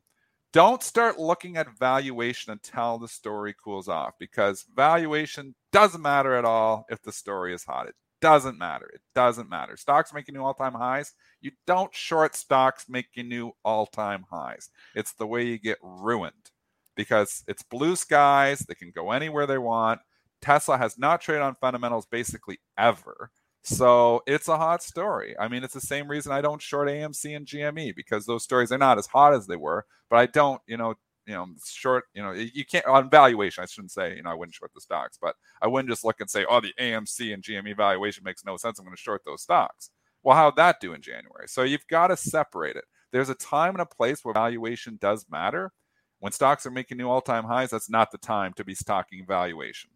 [0.54, 6.46] don't start looking at valuation until the story cools off because valuation doesn't matter at
[6.46, 7.88] all if the story is hot.
[7.88, 8.89] It doesn't matter.
[8.93, 9.76] It doesn't matter.
[9.76, 11.14] Stocks making new all time highs.
[11.41, 14.70] You don't short stocks making new all time highs.
[14.96, 16.52] It's the way you get ruined
[16.96, 18.60] because it's blue skies.
[18.60, 20.00] They can go anywhere they want.
[20.46, 23.32] Tesla has not traded on fundamentals basically ever.
[23.64, 25.36] So it's a hot story.
[25.39, 28.72] I mean, it's the same reason I don't short AMC and GME because those stories
[28.72, 29.86] are not as hot as they were.
[30.08, 30.93] But I don't, you know,
[31.26, 32.04] you know, short.
[32.14, 33.64] You know, you can't on valuation.
[33.64, 36.22] I shouldn't say, you know, I wouldn't short the stocks, but I wouldn't just look
[36.22, 38.78] and say, oh, the AMC and GME valuation makes no sense.
[38.78, 39.89] I'm going to short those stocks.
[40.22, 41.48] Well, how'd that do in January?
[41.48, 42.86] So you've got to separate it.
[43.12, 45.72] There's a time and a place where valuation does matter.
[46.20, 49.89] When stocks are making new all-time highs, that's not the time to be stocking valuation.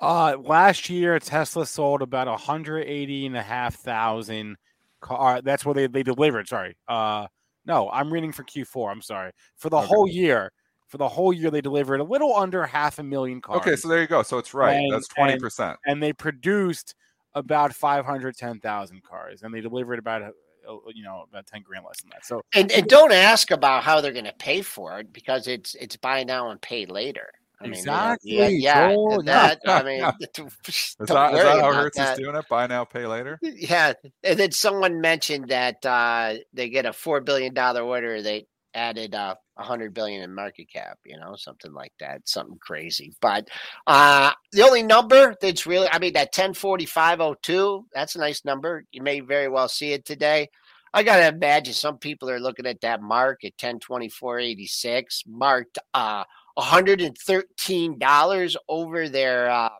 [0.00, 4.56] Uh, last year, Tesla sold about 180 and a half thousand
[5.00, 5.40] car.
[5.42, 6.48] That's what they, they delivered.
[6.48, 6.76] Sorry.
[6.86, 7.26] Uh,
[7.64, 8.90] no, I'm reading for Q4.
[8.92, 9.32] I'm sorry.
[9.56, 9.86] For the Okay.
[9.86, 10.52] whole year,
[10.86, 13.56] for the whole year, they delivered a little under half a million cars.
[13.58, 14.22] Okay, so there you go.
[14.22, 14.76] So it's right.
[14.76, 15.78] And- that's twenty percent.
[15.86, 16.94] and they produced
[17.34, 20.32] about 510,000 cars, and they delivered about a,
[20.70, 22.24] a- you know about 10 grand less than that.
[22.24, 25.74] So and, and don't ask about how they're going to pay for it because it's
[25.74, 27.28] it's buy now and pay later.
[27.60, 29.60] I mean, you Exactly, yeah, yeah, Joel, that.
[29.66, 30.00] I mean,
[30.34, 32.12] don't Is worry that, is that how Hertz that.
[32.18, 32.48] is doing it?
[32.48, 33.38] Buy now, pay later.
[33.42, 38.20] Yeah, and then someone mentioned that uh, they get a four billion dollar order.
[38.20, 40.98] They added uh, a hundred billion in market cap.
[41.04, 43.14] You know, something like that, something crazy.
[43.22, 43.48] But
[43.86, 47.86] uh, the only number that's really, I mean, that ten forty five oh two.
[47.94, 48.84] That's a nice number.
[48.92, 50.48] You may very well see it today.
[50.92, 54.66] I gotta imagine some people are looking at that mark at ten twenty four eighty
[54.66, 56.24] six, marked uh,
[56.56, 59.48] one hundred and thirteen dollars over their.
[59.50, 59.70] Uh,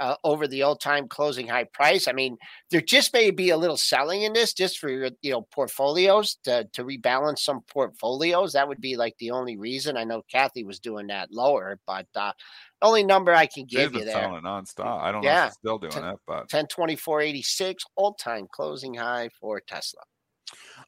[0.00, 2.06] uh, over the all-time closing high price.
[2.06, 2.36] I mean,
[2.70, 6.36] there just may be a little selling in this just for your you know portfolios
[6.44, 8.52] to to rebalance some portfolios.
[8.52, 9.96] That would be like the only reason.
[9.96, 12.30] I know Cathie was doing that lower, but uh,
[12.80, 14.14] only number I can give been you there.
[14.14, 15.00] selling it nonstop.
[15.00, 15.46] I don't know Yeah.
[15.46, 20.02] if she's still doing Ten- it, but 1024.86 all-time closing high for Tesla.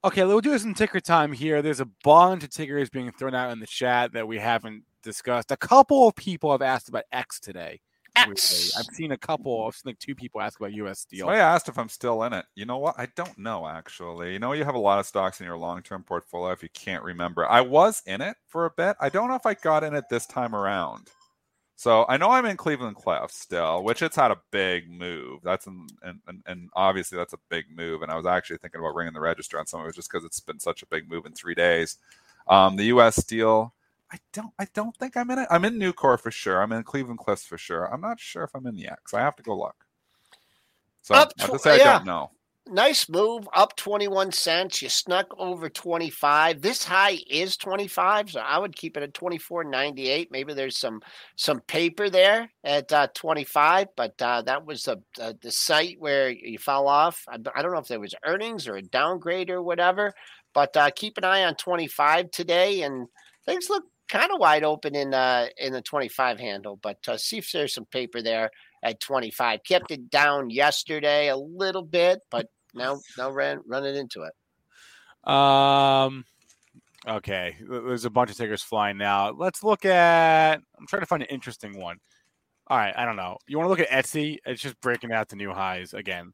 [0.05, 1.62] Okay, we'll do some ticker time here.
[1.62, 5.51] There's a bunch of tickers being thrown out in the chat that we haven't discussed.
[5.51, 7.80] A couple of people have asked about X today.
[8.16, 8.32] weirdly.
[8.32, 8.72] X.
[8.78, 9.66] I've seen a couple.
[9.66, 11.01] I've seen like two people ask about U.S.
[11.01, 11.20] Steel.
[11.20, 12.44] Somebody asked if I'm still in it.
[12.55, 12.94] You know what?
[12.98, 14.32] I don't know actually.
[14.32, 17.05] You know, you have a lot of stocks in your long-term portfolio if you can't
[17.05, 17.48] remember.
[17.48, 18.96] I was in it for a bit.
[19.01, 21.11] I don't know if I got in it this time around.
[21.80, 25.40] So I know I'm in Cleveland Cliffs still, which it's had a big move.
[25.42, 28.03] That's in, and, and and obviously that's a big move.
[28.03, 30.26] And I was actually thinking about ringing the register on some of it just because
[30.26, 31.96] it's been such a big move in three days.
[32.48, 33.16] Um, the U.S.
[33.16, 33.72] Steel,
[34.12, 35.48] I don't I don't think I'm in it.
[35.50, 36.62] I'm in Nucor for sure.
[36.62, 37.92] I'm in Cleveland Cliffs for sure.
[37.92, 39.14] I'm not sure if I'm in the X.
[39.14, 39.86] I have to go look.
[41.02, 42.30] So Up I have to tw- say I don't know.
[42.68, 44.80] Nice move, up 21 cents.
[44.80, 46.61] You snuck over 25.
[46.61, 50.28] This high is 25, so I would keep it at 24.98.
[50.30, 51.00] Maybe there's some
[51.36, 56.30] some paper there at uh, 25, but uh, that was the uh, the site where
[56.30, 57.24] you fell off.
[57.28, 60.12] I, I don't know if there was earnings or a downgrade or whatever,
[60.54, 63.08] but uh, keep an eye on 25 today, and
[63.46, 66.78] things look kind of wide open in uh, in the 25 handle.
[66.82, 68.50] But uh, see if there's some paper there
[68.82, 69.61] at 25.
[69.64, 75.32] Kept it down yesterday a little bit, but now now ran running into it.
[75.32, 76.24] Um.
[77.08, 79.30] Okay, there's a bunch of tickers flying now.
[79.30, 80.61] Let's look at.
[80.78, 81.96] I'm trying to find an interesting one.
[82.66, 83.38] All right, I don't know.
[83.46, 84.36] You want to look at Etsy?
[84.44, 86.32] It's just breaking out to new highs again.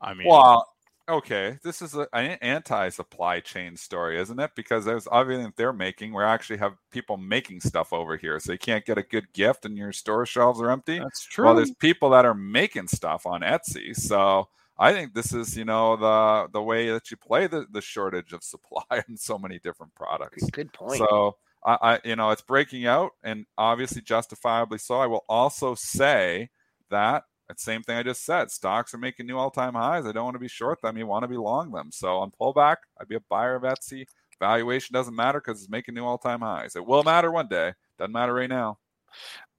[0.00, 0.66] I mean, Well,
[1.10, 4.52] okay, this is a- an anti-supply chain story, isn't it?
[4.54, 8.52] Because there's obviously if they're making, we actually have people making stuff over here, so
[8.52, 10.98] you can't get a good gift and your store shelves are empty.
[10.98, 11.44] that's true.
[11.44, 14.48] Well, there's people that are making stuff on Etsy, so
[14.78, 18.32] I think this is you know the the way that you play the the shortage
[18.32, 20.48] of supply in so many different products.
[20.50, 20.98] Good point.
[20.98, 24.98] So I, I, you know, it's breaking out, and obviously justifiably so.
[24.98, 26.48] I will also say
[26.90, 27.24] that
[27.58, 28.50] same thing I just said.
[28.50, 30.06] Stocks are making new all-time highs.
[30.06, 30.96] I don't want to be short them.
[30.96, 31.90] You want to be long them.
[31.90, 34.04] So on pullback, I'd be a buyer of Etsy.
[34.38, 36.76] Valuation doesn't matter because it's making new all-time highs.
[36.76, 37.72] It will matter one day.
[37.98, 38.78] Doesn't matter right now.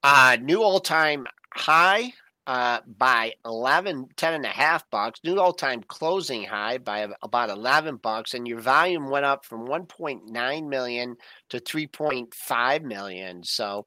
[0.02, 2.12] Uh, new all time high
[2.46, 5.20] uh, by 11, 10 and a half bucks.
[5.22, 8.34] New all time closing high by about 11 bucks.
[8.34, 11.16] And your volume went up from 1.9 million
[11.50, 13.44] to 3.5 million.
[13.44, 13.86] So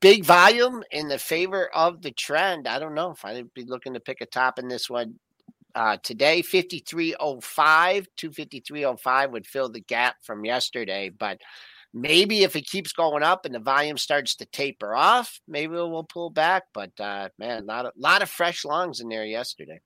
[0.00, 2.66] big volume in the favor of the trend.
[2.66, 5.18] I don't know if I'd be looking to pick a top in this one
[5.74, 6.42] uh, today.
[6.42, 11.40] 5305, 25305 would fill the gap from yesterday, but
[11.92, 16.04] maybe if it keeps going up and the volume starts to taper off, maybe we'll
[16.04, 16.64] pull back.
[16.72, 19.80] But uh, man, a lot of lot of fresh longs in there yesterday.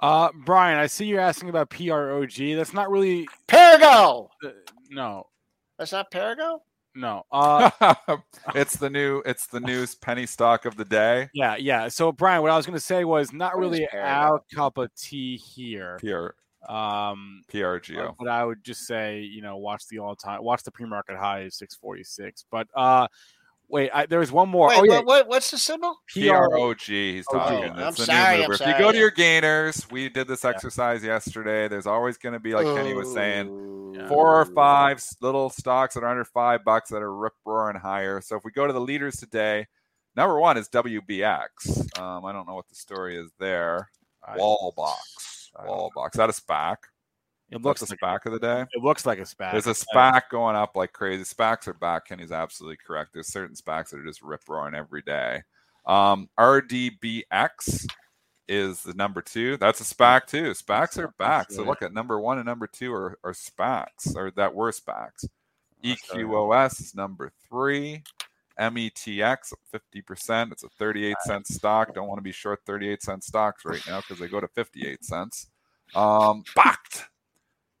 [0.00, 2.32] Uh, Brian, I see you're asking about PROG.
[2.56, 4.28] That's not really Perrigo.
[4.44, 4.48] Uh,
[4.90, 5.28] no,
[5.78, 6.58] that's not Perrigo.
[6.94, 7.70] No, uh,
[8.54, 11.30] it's the new it's the new penny stock of the day.
[11.32, 11.88] Yeah, yeah.
[11.88, 15.36] So Brian, what I was going to say was not really our cup of tea
[15.36, 15.98] here.
[16.00, 18.14] PR, um, PRGO.
[18.18, 21.16] But I would just say, you know, watch the all time, watch the pre market
[21.16, 22.44] high of six forty six.
[22.50, 23.08] But uh,
[23.72, 24.68] Wait, I, there was one more.
[24.68, 24.96] Wait, oh, yeah.
[24.96, 25.96] what, what, what's the symbol?
[26.12, 26.78] PROG.
[26.78, 27.70] He's talking.
[27.70, 28.62] Oh, I'm It's the sorry, new I'm mover.
[28.62, 31.68] If you go to your gainers, we did this exercise yesterday.
[31.68, 33.48] There's always going to be, like Kenny was saying,
[34.08, 38.20] four or five little stocks that are under five bucks that are rip roaring higher.
[38.20, 39.66] So if we go to the leaders today,
[40.16, 41.98] number one is WBX.
[41.98, 43.88] Um, I don't know what the story is there.
[44.36, 45.48] Wallbox.
[45.58, 46.14] Wallbox.
[46.14, 46.76] Is that a SPAC?
[47.52, 48.64] It looks a like SPAC of the day.
[48.72, 49.52] it looks like a SPAC.
[49.52, 51.22] There's a SPAC going up like crazy.
[51.22, 52.06] SPACs are back.
[52.06, 53.12] Kenny's absolutely correct.
[53.12, 55.42] There's certain SPACs that are just rip roaring every day.
[55.86, 57.86] Um, RDBX
[58.48, 59.56] is the number two.
[59.58, 60.50] That's a SPAC too.
[60.52, 61.52] SPACs are back.
[61.52, 65.26] So look at number one and number two are, are SPACs or that were SPACs.
[65.84, 68.02] EQOS is number three.
[68.58, 70.52] METX 50%.
[70.52, 71.94] It's a 38 cent stock.
[71.94, 75.04] Don't want to be short 38 cent stocks right now because they go to 58
[75.04, 75.48] cents.
[75.94, 77.06] Um, Bakkt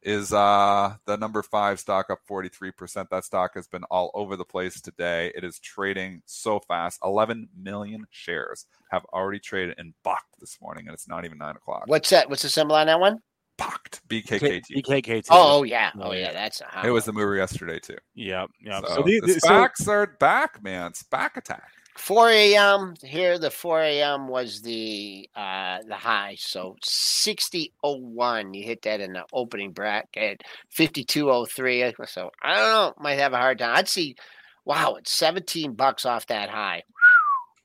[0.02, 3.08] is uh the number five stock up 43%.
[3.10, 5.32] That stock has been all over the place today.
[5.34, 6.98] It is trading so fast.
[7.04, 11.56] 11 million shares have already traded in Bakkt this morning, and it's not even nine
[11.56, 11.84] o'clock.
[11.86, 12.28] What's that?
[12.28, 13.18] What's the symbol on that one?
[13.58, 14.00] Bakkt?
[14.08, 14.62] BKKT.
[14.82, 15.26] BKKT.
[15.30, 15.90] Oh, oh, yeah.
[16.00, 16.32] Oh yeah, yeah.
[16.32, 17.98] that's a hot It was the mover yesterday too.
[18.14, 18.84] Yep, yep.
[18.86, 20.92] So, So, the, the the- so- SPACs are back, man.
[20.92, 21.70] SPAC attack.
[21.96, 22.94] 4 a.m.
[23.02, 23.38] here.
[23.38, 24.28] The 4 a.m.
[24.28, 26.36] was the uh the high.
[26.38, 28.54] So 60.01.
[28.54, 30.42] You hit that in the opening bracket.
[30.76, 32.08] 52.03.
[32.08, 32.94] So I don't know.
[32.98, 33.76] Might have a hard time.
[33.76, 34.16] I'd see.
[34.64, 36.84] Wow, it's 17 bucks off that high.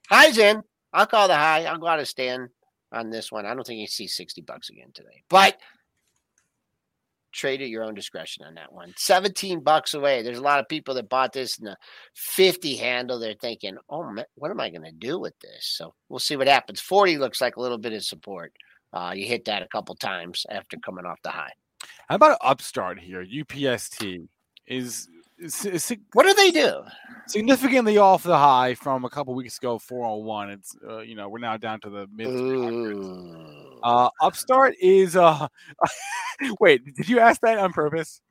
[0.10, 0.64] High's in.
[0.94, 1.66] I'll call the high.
[1.66, 2.50] I'll go out of stand
[2.92, 3.46] on this one.
[3.46, 5.22] I don't think you see 60 bucks again today.
[5.30, 5.60] But
[7.38, 8.94] trade at your own discretion on that one.
[8.98, 10.22] 17 bucks away.
[10.22, 11.78] There's a lot of people that bought this in the
[12.16, 13.20] 50 handle.
[13.20, 15.66] They're thinking, oh, man, what am I going to do with this?
[15.66, 16.82] So we'll see what happens.
[16.82, 18.54] 40 looks like a little bit of support.
[18.92, 21.52] Uh, you hit that a couple times after coming off the high.
[22.10, 23.24] how about an Upstart here?
[23.26, 24.28] UPST
[24.66, 25.08] is,
[25.38, 26.84] is, is What do they do?
[27.28, 29.78] significantly off the high from a couple weeks ago.
[29.78, 30.50] 401.
[30.50, 32.28] It's uh, you know we're now down to the mid.
[32.28, 33.57] 300s.
[33.78, 33.82] Ooh.
[33.82, 35.48] Uh, Upstart is uh.
[36.60, 38.22] wait, did you ask that on purpose?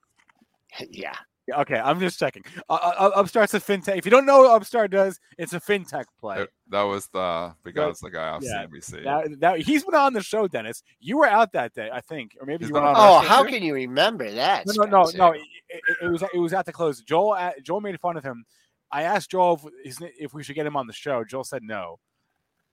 [0.91, 1.15] yeah.
[1.49, 2.43] Yeah, Okay, I'm just checking.
[2.69, 3.99] Uh, uh, Upstart's a fintech.
[3.99, 6.39] If you don't know what Upstart does, it's a fintech play.
[6.39, 9.05] That, that was the because the guy off yeah, CNBC.
[9.05, 10.83] That, that, he's been on the show, Dennis.
[10.99, 13.25] You were out that day, I think, or maybe He's you were on on.
[13.25, 13.51] Oh, how too?
[13.51, 14.67] can you remember that?
[14.67, 15.19] No, no, no, Spencer?
[15.19, 15.33] no.
[15.35, 17.01] It, it- it was it was at the close.
[17.03, 18.45] Joel a- Joel made fun of him.
[18.91, 21.23] I asked Joel if, if we should get him on the show.
[21.23, 22.01] Joel said no.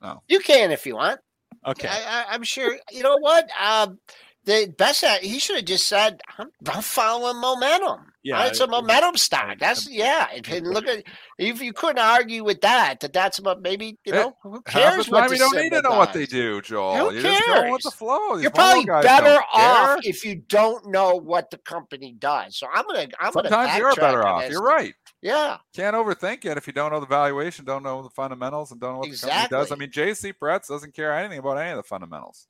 [0.02, 0.24] no.
[0.28, 1.20] You can if you want.
[1.66, 2.78] Okay, I, I, I'm sure.
[2.92, 3.50] You know what?
[3.62, 4.00] Um,
[4.46, 8.68] the best at, he should have just said, "I'm, I'm following momentum." Yeah, it's a
[8.68, 9.60] momentum stock.
[9.60, 10.28] That's yeah.
[10.50, 11.04] And, look at
[11.38, 15.10] if you couldn't argue with that, that that's about maybe you Eh, know who cares
[15.10, 17.10] what the don't need to know what they do, Joel.
[17.10, 18.36] Who you just go with the flow.
[18.36, 22.58] These You're probably better off if you don't know what the company does.
[22.58, 24.50] So I'm gonna I'm gonna Sometimes you're better off.
[24.50, 24.94] You're right.
[25.24, 28.80] Yeah, Can't overthink it if you don't know the valuation, don't know the fundamentals, and
[28.80, 29.72] don't know what the company does.
[29.72, 29.78] I Exactly.
[29.78, 32.48] mean, JC Parets doesn't care anything about any of the fundamentals.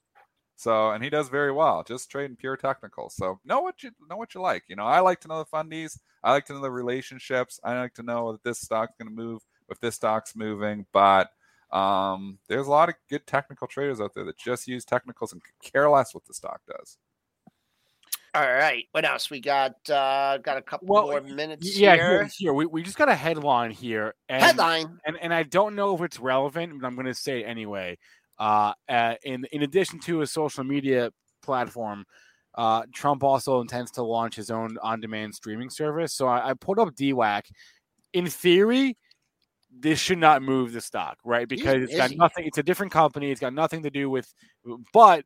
[0.55, 3.09] So, and he does very well, just trading pure technical.
[3.09, 4.63] So, know what you know what you like.
[4.67, 5.99] You know, I like to know the fundies.
[6.23, 7.59] I like to know the relationships.
[7.63, 10.85] I like to know that this stock's going to move if this stock's moving.
[10.93, 11.29] But
[11.71, 15.41] um, there's a lot of good technical traders out there that just use technicals and
[15.63, 16.97] care less what the stock does.
[18.35, 18.85] All right.
[18.91, 19.29] What else?
[19.29, 21.93] We got uh got a couple Well, more minutes yeah.
[21.95, 22.19] here.
[22.23, 24.15] Here, here we, we just got a headline here.
[24.27, 24.97] And, Headline.
[25.05, 27.97] and and I don't know if it's relevant, but I'm going to say it anyway.
[28.39, 31.11] Uh, uh, in in addition to a social media
[31.43, 32.05] platform,
[32.55, 36.13] uh, Trump also intends to launch his own on-demand streaming service.
[36.13, 37.43] So I, I pulled up DWAC.
[38.13, 38.97] In theory,
[39.71, 41.47] this should not move the stock, right?
[41.47, 42.45] Because it's got nothing.
[42.45, 43.29] It's a different company.
[43.29, 44.31] It's got nothing to do with.
[44.91, 45.25] But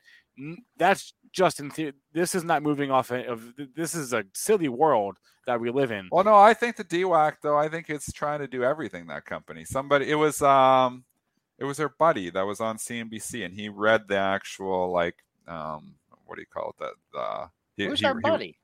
[0.78, 1.94] that's just in theory.
[2.14, 3.54] This is not moving off of.
[3.76, 6.10] This is a silly world that we live in.
[6.12, 7.58] Well, no, I think the DWAC though.
[7.58, 9.08] I think it's trying to do everything.
[9.08, 9.66] That company.
[9.66, 10.10] Somebody.
[10.10, 11.04] It was um,
[11.58, 15.16] it was their buddy that was on CNBC, and he read the actual like
[15.48, 16.84] um, what do you call it?
[17.14, 18.58] That uh, he, Who's he- our he- buddy?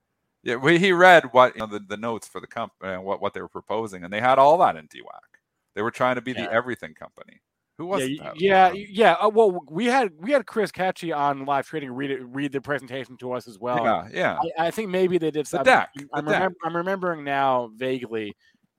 [0.44, 3.22] yeah, well, he read what you know, the, the notes for the company, uh, what
[3.22, 5.40] what they were proposing, and they had all that in DWAC.
[5.76, 6.46] They were trying to be Yeah.
[6.48, 7.40] the everything company.
[7.78, 8.40] Who was yeah, that?
[8.40, 9.12] yeah, yeah.
[9.14, 12.62] Uh, well, we had we had Chris Catchy on live trading read it, read the
[12.62, 13.84] presentation to us as well.
[13.84, 14.40] yeah, yeah.
[14.60, 15.66] I, I think maybe they did The something.
[15.74, 16.42] deck, I'm, the deck.
[16.44, 18.36] remem- I'm remembering now vaguely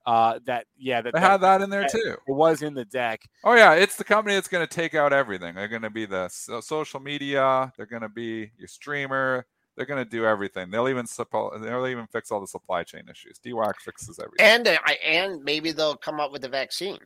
[0.06, 2.16] uh, that yeah that, They that- had that in there that- too.
[2.28, 3.22] It was in the deck.
[3.42, 5.54] Oh yeah, it's the company that's going to take out everything.
[5.56, 7.72] They're going to be the so- social media.
[7.76, 9.44] They're going to be your streamer.
[9.76, 10.70] They're going to do everything.
[10.70, 13.40] They'll even suppo- they'll even fix all the supply chain issues.
[13.44, 14.46] DWAC fixes everything.
[14.46, 16.98] And uh, I- and maybe they'll come up with a vaccine.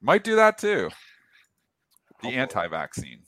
[0.00, 0.88] Might do that too.
[2.22, 3.22] The anti-vaccine.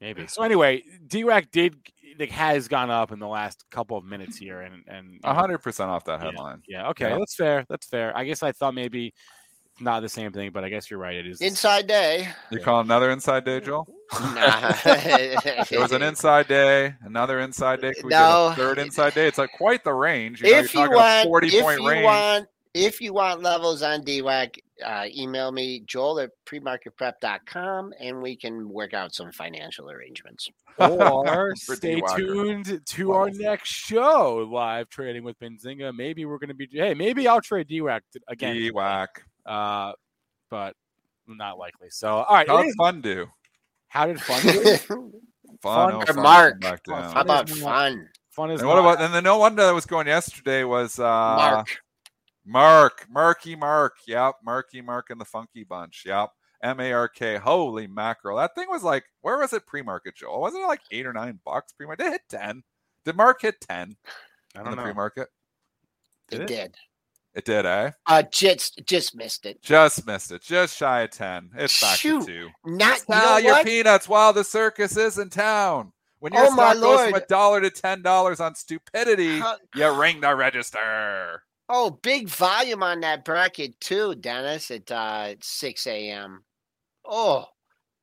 [0.00, 0.26] Maybe.
[0.26, 1.76] So anyway, DWAC did
[2.18, 5.58] like, has gone up in the last couple of minutes here, and and A hundred
[5.58, 6.62] percent off that headline.
[6.68, 6.88] Yeah.
[6.90, 7.10] Okay.
[7.10, 7.18] Yeah.
[7.18, 7.64] That's fair.
[7.68, 8.16] That's fair.
[8.16, 9.06] I guess I thought maybe
[9.72, 11.16] it's not the same thing, but I guess you're right.
[11.16, 11.40] It is.
[11.40, 12.28] Inside day.
[12.50, 13.86] You call another inside day, Joel?
[14.20, 14.72] Nah.
[14.84, 17.92] It was an inside day, another inside day.
[17.94, 18.50] Could we No.
[18.50, 19.26] get a third inside day?
[19.26, 20.42] It's like quite the range.
[20.42, 22.04] You know, if you're you talking a want, forty if point you range.
[22.04, 28.36] want, if you want levels on DWAC, uh, email me Joel at premarketprep.com and we
[28.36, 30.48] can work out some financial arrangements.
[30.78, 35.94] or stay tuned to our next show, live trading with Benzinga.
[35.96, 36.68] Maybe we're going to be.
[36.70, 38.56] Hey, maybe I'll trade DWAC t- again.
[38.56, 39.06] DWAC.
[39.46, 39.92] Uh,
[40.50, 40.74] but
[41.26, 41.88] not likely.
[41.90, 42.46] So, all right.
[42.46, 43.26] it How'd is- fun do?
[43.88, 44.76] how did fun do?
[44.86, 45.12] Fun.
[45.62, 46.60] Fun oh, or fun, Mark.
[46.60, 47.12] back down.
[47.12, 48.08] How about fun?
[48.30, 51.02] Fun is And what about and the no wonder that was going yesterday was uh
[51.02, 51.80] Mark.
[52.48, 53.96] Mark, Marky Mark.
[54.06, 56.04] Yep, Marky Mark and the Funky Bunch.
[56.06, 56.30] Yep.
[56.62, 57.36] M A R K.
[57.36, 58.36] Holy mackerel.
[58.38, 60.40] That thing was like, where was it pre market, Joel?
[60.40, 62.02] Wasn't it like eight or nine bucks pre market?
[62.04, 62.62] Did it hit 10?
[63.04, 63.96] Did Mark hit 10
[64.56, 64.82] I don't the know.
[64.82, 65.28] pre market?
[66.32, 66.46] It it?
[66.48, 66.74] did.
[67.34, 67.90] It did, eh?
[68.06, 69.62] Uh, just just missed it.
[69.62, 70.42] Just missed it.
[70.42, 71.50] Just shy of 10.
[71.56, 72.22] It's back Shoot.
[72.22, 72.48] to two.
[72.64, 73.66] Not you know your what?
[73.66, 75.92] peanuts while the circus is in town.
[76.18, 79.56] When your Oh, my stock goes from a dollar to ten dollars on stupidity, Huh.
[79.76, 81.44] you ring the register.
[81.68, 84.70] Oh, big volume on that bracket too, Dennis.
[84.70, 86.44] At uh, six a.m.
[87.04, 87.46] Oh,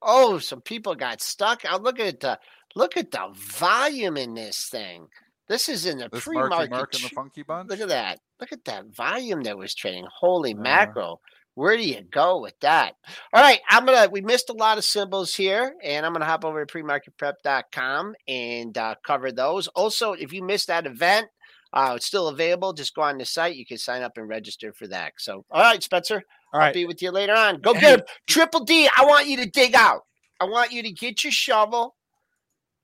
[0.02, 1.66] oh, some people got stuck.
[1.66, 2.40] I look at the
[2.76, 5.08] look at the volume in this thing.
[5.48, 6.72] This is in the This pre-market.
[6.72, 7.70] Mark and the Funky Bunch.
[7.70, 8.20] Look at that.
[8.40, 10.06] Look at that volume that was trading.
[10.20, 10.56] Holy Yeah.
[10.62, 11.22] mackerel.
[11.54, 12.96] Where do you go with that?
[13.32, 14.10] All right, I'm gonna.
[14.12, 18.78] We missed a lot of symbols here, and I'm gonna hop over to premarketprep.com and
[18.78, 19.68] uh, cover those.
[19.70, 21.28] Also, if you missed that event,
[21.76, 22.72] uh, it's still available.
[22.72, 23.58] Just go on the site.
[23.58, 25.14] You can sign up and register for that.
[25.18, 26.24] So, all right, Spencer,
[26.54, 27.60] All I'll be with you later on.
[27.60, 28.06] Go get him.
[28.28, 28.90] Triple D.
[28.98, 30.02] I want you to dig out.
[30.40, 31.96] I want you to get your shovel.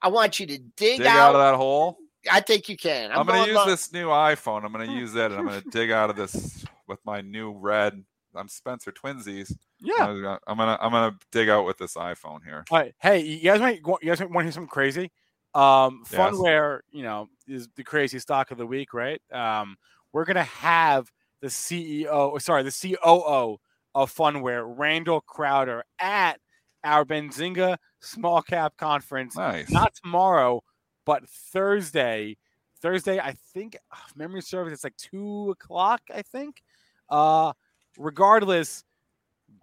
[0.01, 1.17] I want you to dig, Dig out.
[1.17, 1.97] out of that hole.
[2.29, 3.11] I think you can.
[3.11, 4.65] I'm, gonna use lo- this new iPhone.
[4.65, 8.03] I'm gonna use that, and I'm gonna dig out of this with my new red.
[8.35, 9.55] I'm Spencer Twinsies.
[9.79, 10.05] Yeah.
[10.05, 12.63] I'm gonna, I'm gonna I'm gonna dig out with this iPhone here.
[12.69, 12.93] All right.
[12.99, 15.11] Hey, you guys might you guys might want to hear something crazy.
[15.53, 16.19] Um, Yes.
[16.19, 19.21] Phunware, you know, is the crazy stock of the week, right?
[19.31, 19.77] Um,
[20.13, 23.59] we're gonna have the CEO, sorry, the COO
[23.93, 26.39] of Phunware, Randall Crowder, at
[26.83, 29.35] our Benzinga Small Cap Conference.
[29.35, 29.69] Nice.
[29.69, 30.63] Not tomorrow,
[31.05, 32.37] but Thursday.
[32.81, 33.77] Thursday, I think
[34.15, 34.71] memory serves.
[34.71, 36.01] It's like two o'clock.
[36.13, 36.61] I think.
[37.09, 37.53] Uh,
[37.97, 38.83] regardless,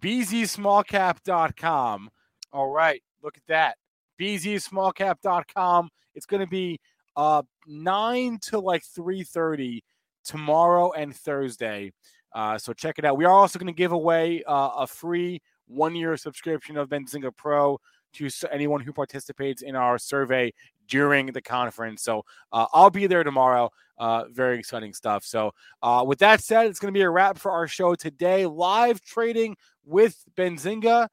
[0.02, 2.10] bzsmallcap.com.
[2.52, 3.76] All right, look at that.
[4.18, 5.90] bzsmallcap.com.
[6.14, 6.80] It's going to be
[7.16, 9.80] uh 9 to like 3:30
[10.24, 11.92] tomorrow and Thursday.
[12.34, 13.16] Uh, so check it out.
[13.16, 17.80] We are also going to give away uh, a free one-year subscription of Benzinga Pro
[18.14, 20.52] to anyone who participates in our survey
[20.88, 22.02] during the conference.
[22.02, 23.70] So uh, I'll be there tomorrow.
[23.98, 25.24] Uh, very exciting stuff.
[25.24, 25.52] So
[25.82, 28.46] uh, with that said, it's going to be a wrap for our show today.
[28.46, 31.08] Live trading with Benzinga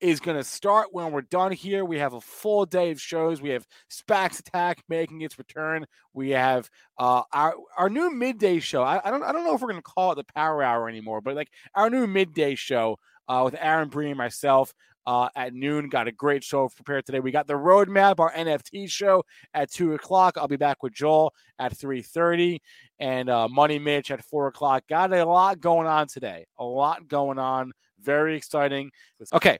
[0.00, 1.84] is going to start when we're done here.
[1.84, 3.40] We have a full day of shows.
[3.40, 5.86] We have Spax Attack making its return.
[6.12, 6.68] We have
[6.98, 8.82] uh, our our new midday show.
[8.82, 10.88] I, I don't I don't know if we're going to call it the Power Hour
[10.88, 14.74] anymore, but like our new midday show uh, with Aaron Bree and myself.
[15.08, 17.20] Uh, at noon, got a great show prepared today.
[17.20, 19.22] We got the roadmap, our NFT show
[19.54, 20.36] at two o'clock.
[20.36, 22.60] I'll be back with Joel at three thirty,
[22.98, 24.82] and uh, Money Mitch at four o'clock.
[24.88, 26.46] Got a lot going on today.
[26.58, 27.72] A lot going on.
[28.02, 28.90] Very exciting.
[29.32, 29.58] Okay,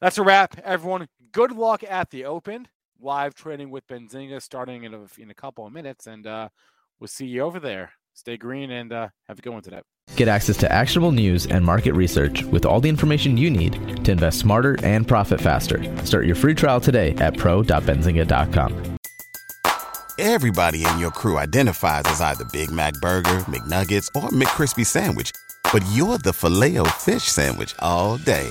[0.00, 1.08] that's a wrap, everyone.
[1.32, 2.68] Good luck at the Open.
[3.00, 6.48] Live trading with Benzinga starting in a, in a couple of minutes, and uh,
[6.98, 7.92] we'll see you over there.
[8.14, 9.80] Stay green and uh, have a good one today.
[10.16, 14.12] Get access to actionable news and market research with all the information you need to
[14.12, 15.82] invest smarter and profit faster.
[16.04, 18.96] Start your free trial today at pro.benzinga.com.
[20.18, 25.32] Everybody in your crew identifies as either Big Mac Burger, McNuggets, or McCrispy Sandwich.
[25.72, 28.50] But you're the filet fish Sandwich all day.